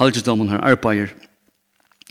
[0.00, 1.12] halvdjedommen her arbeider,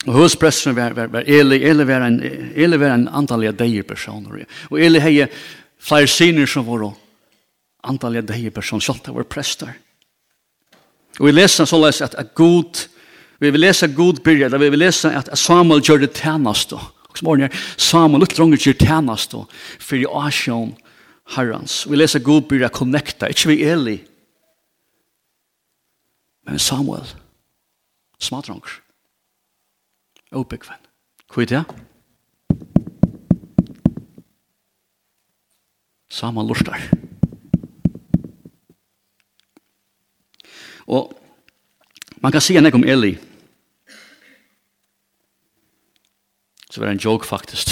[0.07, 2.17] Og hos pressen var, var, var Eli, Eli var en,
[2.55, 4.47] Eli var en antallig deir personer.
[4.71, 5.27] Og Eli hei
[5.81, 6.87] flere siner som var
[7.85, 9.75] antallig deir personer, selv det var prester.
[11.19, 12.87] Og vi leser så leser at, at god,
[13.41, 16.79] vi vil lese god byrja, vi vil lese at Samuel gjør det tjeneste.
[17.11, 19.45] Og som ordentlig er, Samuel litt langer gjør tjeneste
[19.77, 20.71] for i asjon
[21.35, 21.83] herrens.
[21.85, 23.99] Vi leser god byrja connecta, ikke vi Eli,
[26.47, 27.05] men Samuel,
[28.17, 28.79] smadranger
[30.31, 30.79] obekvenn.
[31.33, 31.65] Hvor er det?
[36.47, 36.79] Lustar.
[40.87, 41.21] Og
[42.21, 43.17] man kan si enn om Eli.
[46.71, 47.67] Så var det en joke faktisk.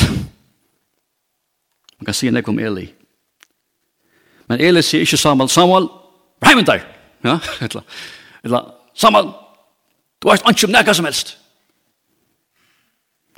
[1.99, 2.87] Man kan si enn om Eli.
[4.47, 5.89] Men Eli sier ikke Samuel, Samuel,
[6.45, 6.81] reimen der!
[7.23, 7.83] Ja, etla.
[8.43, 8.63] Etla,
[8.95, 9.33] Samuel,
[10.21, 11.38] du har ikke anki om nekka som helst.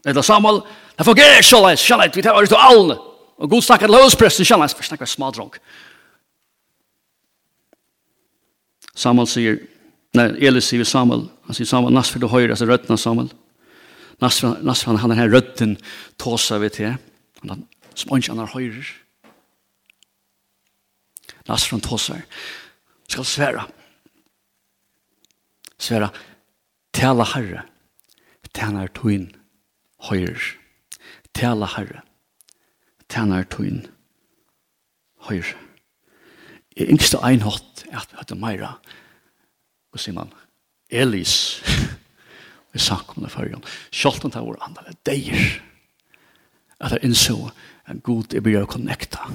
[0.05, 0.61] Eller Samuel,
[0.97, 2.97] det fungerer ikke såleis, kjalleit, vi tar året til alne.
[3.41, 5.59] Og god snakker til høvespresten, kjalleit, for snakker smadronk.
[8.97, 9.59] Samuel sier,
[10.17, 13.29] nei, Elis sier Samuel, han sier Samuel, Nasfer du høyre, altså rødden av Samuel.
[14.21, 15.77] Nasfer, Nasfer han han er her rødden
[16.21, 16.97] tåsa vi til,
[17.41, 18.83] han er som sponj, han er høyre.
[21.49, 22.17] Nasfer han tåsa,
[23.09, 23.67] skal svære,
[25.81, 26.09] svære,
[26.93, 27.65] tala herre,
[28.53, 29.29] tjener tøyn
[30.09, 30.39] høyr.
[31.37, 32.03] Tala herre.
[33.11, 33.85] Tænar tøyn.
[35.27, 35.53] Høyr.
[36.77, 38.75] Jeg yngste einhått at vi hadde meira.
[39.91, 40.31] Og sier man,
[40.91, 41.61] Elis.
[42.71, 43.63] Vi sank om det før igjen.
[43.91, 45.57] Sjolten tar vår andre deir.
[46.79, 47.49] At jeg innså
[47.91, 49.25] en god jeg blir å connecta.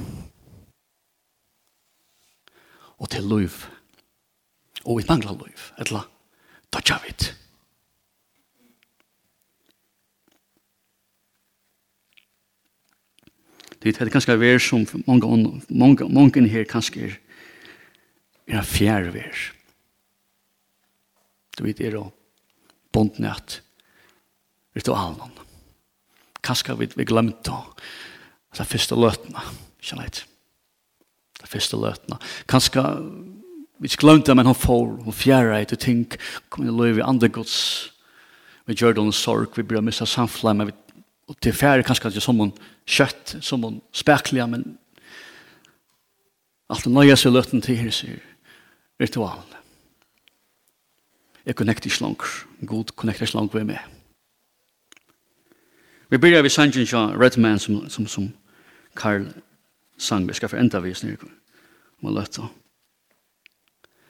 [2.96, 3.58] Og til liv.
[4.86, 5.66] Og vi mangler liv.
[5.76, 6.06] Etla,
[6.72, 7.28] da tja vidt.
[13.86, 15.28] Det er kanskje vær som mange,
[15.70, 17.18] mange, mange her kanskje er,
[18.48, 19.44] er en fjerde vær.
[21.56, 22.08] Du vet, er å
[22.92, 23.60] bondne at
[24.76, 25.38] ritualen.
[26.42, 27.62] Kanskje vi, vi glemte å
[28.56, 29.42] det er første løtene,
[29.82, 30.22] ikke leit.
[31.36, 32.16] Det er første løtene.
[32.48, 32.84] Kanskje
[33.84, 36.16] vi glemte, men hun får, hun fjerde til ting,
[36.48, 37.58] kom inn i løy, vi andre gods.
[38.64, 40.85] Vi gjør det en sorg, vi blir mista samflemme, vi
[41.26, 42.52] og til færre kanskje ikke som en
[42.86, 44.76] kjøtt, som en spekler, men
[46.70, 48.22] alt det nøye seg løtten til her sier
[49.02, 49.54] ritualen.
[51.46, 52.22] Jeg connecter ikke langt.
[52.66, 53.82] God connecter ikke langt ved meg.
[56.10, 58.32] Vi begynner ved sangen til Red Man som, som, som
[58.96, 59.26] Karl
[59.98, 60.28] sang.
[60.28, 61.30] Vi skal få enda vis nere
[62.02, 62.46] om å løtte.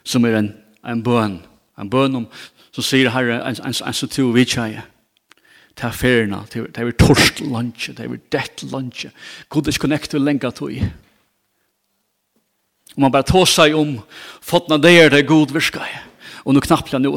[0.05, 0.53] Som er en,
[0.85, 1.41] en bøn.
[1.81, 2.29] En bøn om,
[2.73, 4.96] som sier herre, en, en, en, en, en, en, en, en, en,
[5.77, 9.07] til affærene, til det er torst lunch, ta er det lunch.
[9.49, 10.81] god is connect to lenger to i.
[12.97, 13.99] Og man bare tar seg om
[14.41, 15.85] fotna der det er god virka.
[16.45, 17.13] Og nu nå knappla nå.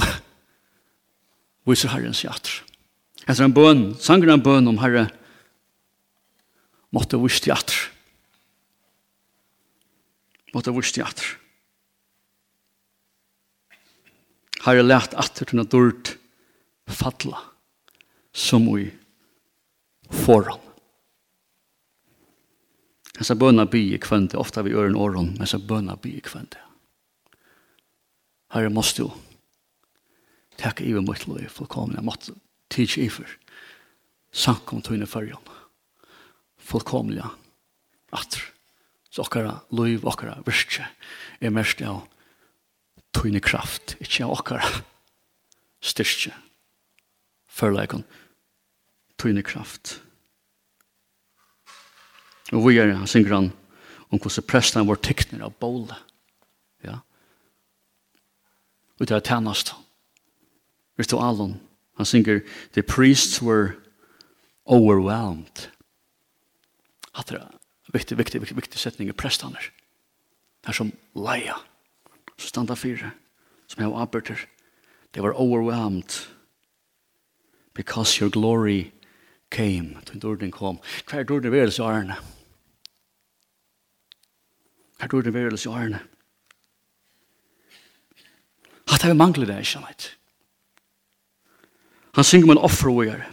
[1.69, 2.63] Viser Herren seg atter.
[3.27, 5.07] Hesser en bøn, sanger en bøn om Herre
[6.91, 7.77] måtte vist til atter.
[10.55, 11.37] Måtte vist til atter.
[14.65, 16.17] Herre lært atter til noe dårlig
[16.89, 17.37] fadla.
[17.37, 17.58] Herre
[18.39, 18.87] som i
[20.23, 20.59] foran.
[23.19, 26.61] Hessa bøna by i kvente, ofta vi øren åren, men så bøna by i kvente.
[28.53, 29.09] Herre, måst du
[30.59, 32.29] takk iver mot lov, fullkomne, jeg mått
[32.71, 33.35] tids iver,
[34.31, 35.51] sank om tøyne fyrjan,
[36.69, 37.27] fullkomne,
[38.15, 38.41] atr,
[39.11, 40.87] så okkara lov, okkara virkje,
[41.39, 42.05] er mest av
[43.15, 44.71] tøyne kraft, ikkje av okkara
[45.83, 46.33] styrkje,
[47.51, 48.07] fyrleikon,
[49.19, 49.99] tøyne kraft.
[52.51, 53.51] Og vi er, han synger han,
[54.09, 55.95] om hvordan presten var tekner av båle.
[56.83, 57.01] Ja.
[58.97, 59.75] Og det er tennast.
[60.99, 61.59] Ritualen.
[61.99, 62.41] Han synger,
[62.73, 63.75] the priests were
[64.65, 65.69] overwhelmed.
[67.13, 67.43] Hatt det
[67.93, 69.71] viktig, viktig, viktig, viktig setning i prestaner.
[70.61, 71.55] Det er som leia,
[72.37, 73.11] som standa fire,
[73.67, 74.45] som jeg har.
[75.13, 76.27] They were overwhelmed
[77.73, 78.91] because your glory
[79.51, 80.79] came, til dorden kom.
[81.09, 82.15] Hver dorden vil så ærne.
[84.99, 86.01] Hver dorden vil så ærne.
[88.89, 90.07] Hatt jeg mangler det, ikke sant?
[92.17, 93.27] Han synger om en offer og gjør.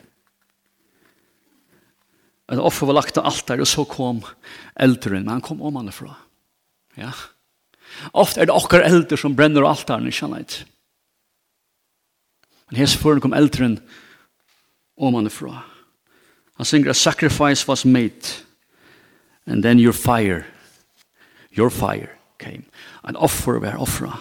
[2.52, 4.20] En offer var lagt av der, og så kom
[4.78, 6.12] eldren, men han kom om han fra.
[6.96, 7.10] Ja.
[8.12, 10.60] Ofte er det okkar eldre som brenner alt der, ikke sant?
[12.68, 13.80] Men hans foran kom eldren
[14.96, 15.56] om han fra.
[15.62, 15.75] Ja.
[16.56, 18.26] Han synger, a sacrifice was made,
[19.46, 20.46] and then your fire,
[21.50, 22.64] your fire came.
[23.04, 24.18] An offer var offra,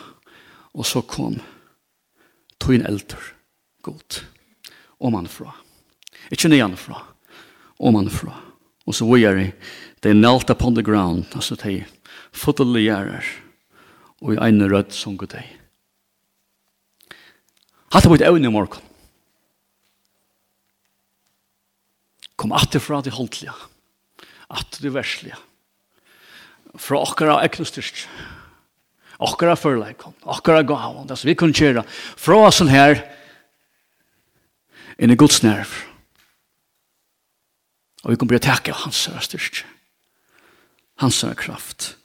[0.74, 1.40] og så kom
[2.60, 3.34] tøyn eldur,
[3.82, 4.24] god,
[5.00, 5.56] omanfra.
[6.32, 7.04] Ikke neanfra,
[8.10, 8.42] fra,
[8.86, 9.52] Og så vi
[10.02, 11.84] they knelt upon the ground, altså de
[12.32, 13.24] fotelig gjerrer,
[14.22, 15.44] og i ene rødt sunket de.
[17.92, 18.82] Hatt det på et evne i morgen.
[22.36, 23.54] Kom atter fra det holdtlige.
[24.52, 25.38] Atter det verslige.
[26.76, 27.66] Fra okkara egnu.
[29.24, 30.16] Okkara førleikon.
[30.28, 31.08] Okkara gavon.
[31.08, 31.86] Det som vi kunne kjera.
[31.88, 33.00] Fra oss her
[35.00, 35.72] inn i Guds nerv.
[38.04, 39.64] Og vi kunne bli takka hans herre styrst.
[41.02, 41.96] Hans kraft.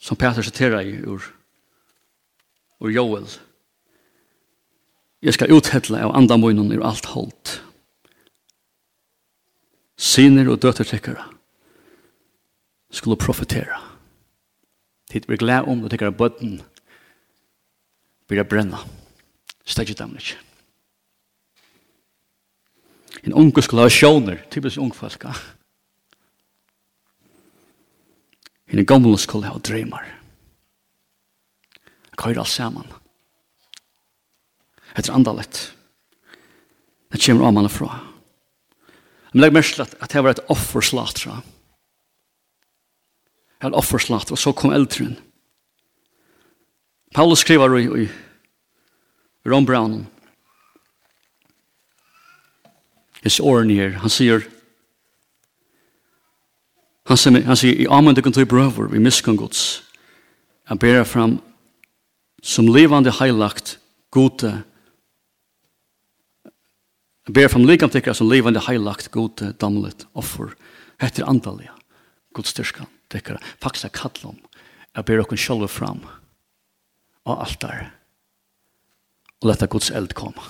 [0.00, 1.20] Som Peter citerar i ur,
[2.80, 3.28] ur Joel.
[3.28, 3.49] Joel
[5.20, 7.58] Jeg skal uthedle av andamunnen i alt holdt.
[10.00, 11.26] Siner og døtertekkere
[12.90, 13.76] skulle profetere.
[15.12, 16.60] Tid blir glad om og tekkere bøtten
[18.30, 18.80] blir brenna.
[19.66, 20.38] Stegget dem ikke.
[23.26, 25.26] En unge skulle ha sjåner, typisk unge folk.
[28.70, 30.06] En gamle skulle ha drømmer.
[32.16, 32.99] Hva er alt saman
[34.94, 35.72] heter andalet.
[37.12, 38.00] Det kommer av mannen fra.
[39.32, 41.40] Men legg mest at det var et offerslatra.
[43.60, 45.16] Det var et offerslatra, og så kom eldren.
[47.14, 48.08] Paulus skriver i, i
[49.46, 50.06] Ron Brown.
[53.22, 54.46] His åren her, han sier,
[57.10, 59.82] han sier, han sier, i amen du kan ta i brøver, vi miskan gods,
[60.70, 61.40] han ber fram
[62.42, 63.76] som levande heilagt,
[64.10, 64.54] gode,
[67.32, 70.54] ber fram likant ikkar som livande heilagt gode damlet offer
[71.02, 71.74] heter andaliga
[72.34, 74.38] Guds styrka tykkara faktisk er kallom
[74.96, 76.02] jeg ber okken sjálf fram
[77.26, 77.90] og altar
[79.40, 80.48] og leta Guds eld koma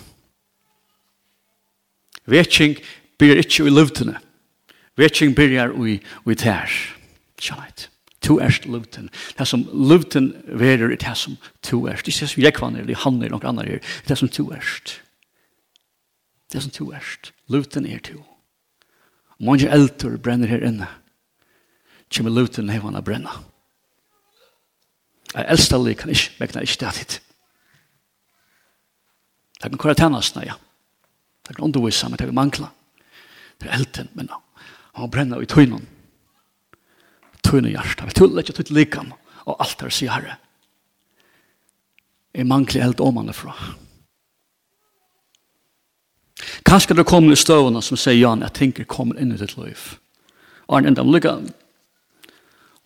[2.31, 2.77] Vetjing
[3.19, 4.13] byrjar ikkje i luften
[5.01, 6.71] Vetjing byrjar i, i tær
[7.41, 7.89] Tjanait
[8.21, 9.09] Tu erst luften.
[9.39, 12.05] Det som luften verer, det som tu erst.
[12.05, 13.81] Det som jeg er, det han er, noen andre er.
[14.09, 15.01] Det som tu erst.
[16.53, 17.33] Det som to erst.
[17.49, 18.19] Luten er to.
[19.41, 20.89] Mange elter brenner her inne.
[22.11, 23.33] Kjemmer luten hevan a brenna.
[25.31, 27.21] Jeg elsker alle kan ikke, vekna ikke det hit.
[29.61, 30.57] Det kan kåre tennasene, ja.
[31.47, 32.71] Det kan undervisa, men det kan mangla.
[33.61, 34.31] Det er elten, men
[34.97, 35.87] han brenner i tøynen.
[37.47, 38.09] Tøynen hjertet.
[38.09, 39.13] Vi tuller ikke tøyt likam,
[39.47, 40.39] og alt er sier herre.
[42.35, 43.55] Jeg mangler eld om han er fra.
[46.65, 49.97] Kanskje det kommer i støvene som sier Jan, jeg tenker kommer inn i ditt liv.
[50.71, 51.37] Arne, enda, lukka,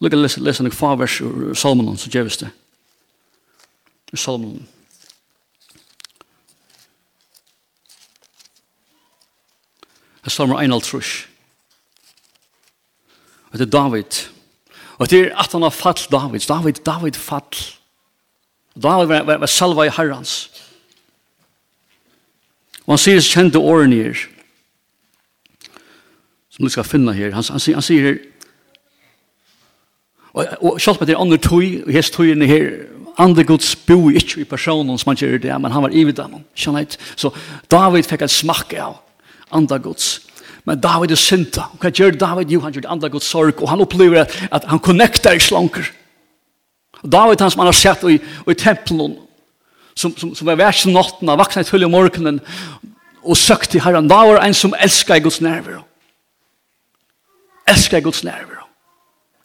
[0.00, 2.50] lykka lese, lese noen favers ur Salmonen, så gjøres det.
[4.14, 4.62] Salmonen.
[10.22, 11.14] Det er Salmonen 1,5 trus.
[13.50, 14.20] Og det er David.
[14.98, 16.46] Og det er at han har fall David.
[16.48, 17.64] David, David fall.
[18.74, 20.50] David var, var, var salva i herrens.
[22.84, 24.24] Og han sier kjente årene her,
[26.52, 27.32] som du skal finne her.
[27.34, 28.18] Han, han, sier, han sier her,
[30.34, 32.70] og, og selv om det er andre tøy, og hest tøyene her,
[33.18, 36.38] andre gods bo ikke i personen som han gjør det, men han var i dem.
[36.54, 37.30] Så
[37.70, 38.96] David fikk en smak av
[39.54, 40.16] andre gods.
[40.64, 41.68] Men David er synta.
[41.72, 42.50] Og hva gjør David?
[42.50, 45.90] Jo, han gjør andre gods sorg, og han opplever at, at han connecter i slanker.
[47.04, 49.18] David han som han har sett i, i tempelen,
[49.94, 52.40] som, som, som var vært natten, han vakna i tull i morgenen,
[53.24, 55.80] og søkte herren, da var en som elsker Guds nerver.
[57.70, 58.64] Elsker Guds nerver.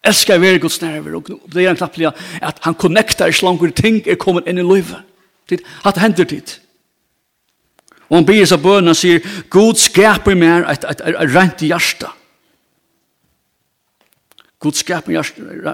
[0.04, 1.16] Elsker vi Guds nerver.
[1.16, 4.66] Og det er en knapplig at han connectar connecter slanger ting er kommet inn i
[4.66, 5.00] livet.
[5.84, 6.60] Hatt hender tid.
[8.10, 11.62] Og han blir seg bønnen og sier, God skaper mer et, et, et, et rent
[11.62, 12.10] hjerte.
[14.60, 15.22] God skaper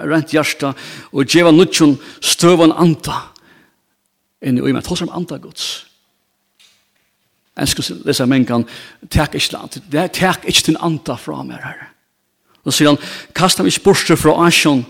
[0.06, 0.74] rent hjerte
[1.12, 3.35] og djeva nutjon støvan anta
[4.46, 5.86] inn i meg, tross om andre gods.
[7.56, 8.66] Jeg skal lese mengen,
[9.10, 11.86] takk ikke til andre, takk ikke til andre fra meg, her.
[12.66, 13.00] Og sier han,
[13.38, 14.84] kast ham ikke bortse fra asjon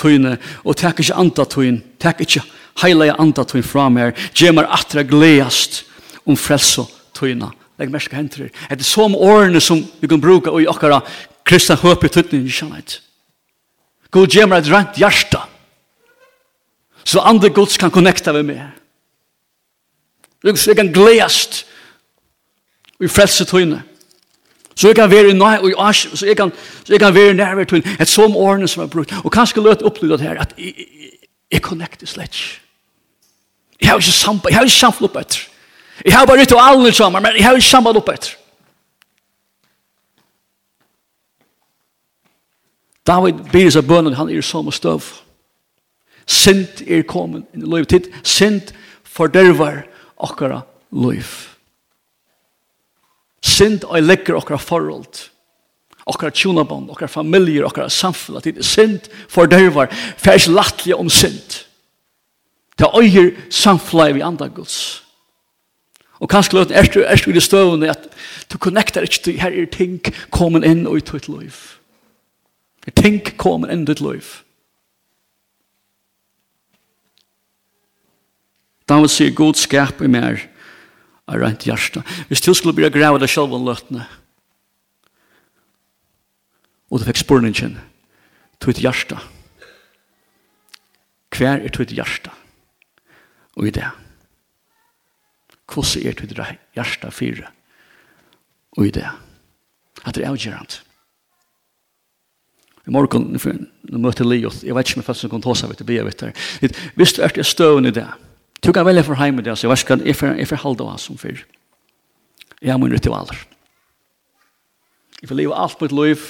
[0.00, 2.42] tøyne, og takk ikke andre tøyne, takk ikke
[2.82, 5.84] heile andre tøyne fra meg, gjør meg atre gledast
[6.24, 6.86] om frelse
[7.16, 7.52] tøyne.
[7.80, 8.50] Legg merke henter.
[8.50, 11.00] Det er som årene som vi kan bruke i okkara
[11.46, 12.98] kristna høp i tøyne, ikke sant?
[14.10, 15.38] God gjør meg et rent hjerte.
[17.06, 18.79] Så andre gods kan connecta med meg.
[20.44, 21.66] Så jeg kan gledast
[23.00, 23.82] i frelse tøyne.
[24.74, 26.52] Så jeg kan være nøy og asj, så jeg kan,
[26.84, 27.96] så jeg kan være nærvær tøyne.
[28.00, 29.12] Et som årene som er brukt.
[29.24, 31.10] Og kanskje løte det her at jeg, jeg,
[31.52, 32.60] jeg connecter slett.
[33.80, 35.40] Jeg har ikke samband, jeg har ikke samband opp etter.
[36.04, 38.36] Jeg har bare ritualene sammen, men jeg har ikke samband opp etter.
[43.06, 45.02] David blir seg bønnen, han er som og støv.
[46.26, 48.10] Sint er kommet inn i livet tid.
[48.22, 48.74] Sint
[49.04, 49.82] fordervar
[50.20, 50.60] okkara
[50.92, 51.26] liv.
[53.40, 55.26] Synd og legger okkara forhold,
[56.06, 60.96] okkara tjonabond, okkara familier, okkara samfunn, at det er synd fordervar, for det er lattelig
[60.96, 61.60] om synd.
[62.78, 65.02] Det er øyer samfunn vi andre Guds.
[66.20, 68.08] Og kanskje løten er du, er du i det støvende at
[68.52, 70.00] du connecter ikke til her er ting
[70.30, 71.56] kommet inn og i ditt liv.
[72.86, 74.24] Er ting kommet inn i ditt liv.
[78.90, 80.40] David sier god skap i mer
[81.30, 82.02] av rent hjärsta.
[82.28, 84.06] Hvis du skulle bli grave deg selv om løtene,
[86.90, 87.76] og du fikk spurningen
[88.58, 89.20] tog et hjärsta
[91.40, 92.32] hver er tog et hjärsta
[93.56, 93.86] og i det.
[95.70, 97.48] Hvordan er tog et hjärsta fire?
[98.76, 99.08] Og i det.
[100.04, 100.82] At det er avgjørende.
[102.86, 105.70] I morgen, når jeg møter Leo, jeg vet ikke om jeg faktisk kan ta seg
[105.70, 108.06] vet, jeg vet du, Hvis du er til støvn i det,
[108.64, 111.18] Du kan velge for hjemme det, så jeg vet ikke, jeg får halde av som
[111.18, 111.44] fyr.
[112.60, 113.38] Jeg har min ritualer.
[115.20, 116.26] Jeg får leve alt mitt liv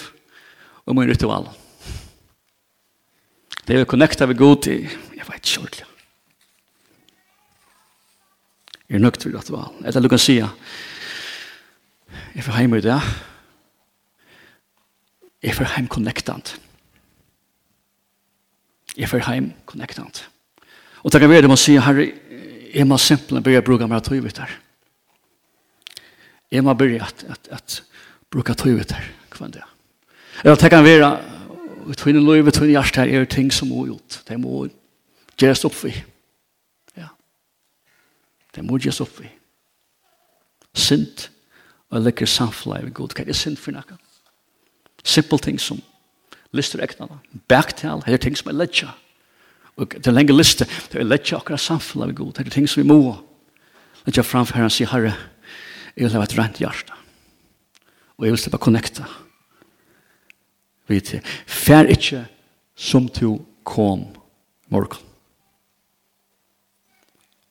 [0.86, 1.48] og min ritual.
[3.66, 5.86] Det er å connecta ved god til, jeg vet ikke ordentlig.
[8.88, 9.74] Jeg er nøkt ved ritual.
[9.84, 10.38] Eller du kan si,
[12.34, 12.98] jeg får heimen det,
[15.42, 16.60] jeg får heim connectant.
[18.96, 20.26] Jeg får heim connectant.
[20.26, 20.39] Jeg
[21.04, 22.10] Og takk er ved det man sier, herre,
[22.70, 24.52] jeg må simpelthen begynne å bruke mer tøyvitt her.
[26.50, 27.76] Jeg må begynne at, at, at
[28.30, 29.64] bruke tøyvitt her, hva kvann det.
[30.44, 31.10] Eller takk er ved det,
[31.86, 34.20] og tøyne løy, og tøyne hjertet her, er ting som må gjort.
[34.28, 34.66] Det må
[35.40, 35.94] gjøres opp i.
[36.98, 37.10] Ja.
[38.54, 39.30] Det må gjøres opp i.
[40.76, 41.30] Sint,
[41.90, 43.16] og lekker samfunnet er god.
[43.16, 43.98] Hva er sint for noe?
[45.00, 45.80] Simple ting som
[46.54, 47.22] lyster egnene.
[47.48, 48.92] Backtal, her ting som er ledger.
[48.92, 49.09] Ja
[49.78, 52.68] Og til en lenge liste, det er lett akkurat samfunnet vi god, det er ting
[52.68, 53.14] som vi må.
[54.06, 55.14] Lett jeg framfor herren sier, Herre,
[55.96, 56.96] jeg vil ha et rent hjerte.
[58.18, 59.06] Og jeg vil slippe å connecte.
[60.90, 62.24] Vi til, fær ikke
[62.74, 64.08] som du kom
[64.72, 65.06] morgen.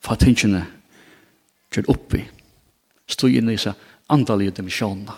[0.00, 0.64] For tingene
[1.70, 2.22] kjørt oppi,
[3.10, 3.78] stod inn i seg
[4.10, 5.16] andalige dimensjonene.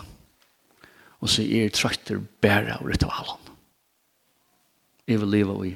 [1.23, 3.51] Og så er trøyter bære og ritualen.
[5.07, 5.73] Jeg vil leve i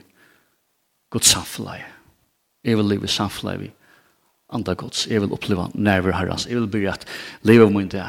[1.09, 1.85] Guds samfunnet.
[2.63, 3.71] Jeg vil leve samfunnet vi
[4.49, 5.07] andre Guds.
[5.07, 6.47] Jeg vil oppleve nerver herrens.
[6.47, 7.05] Jeg vil begynne at
[7.41, 8.05] leve om min det.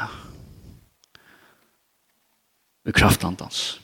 [2.85, 3.81] Ved kraftandans.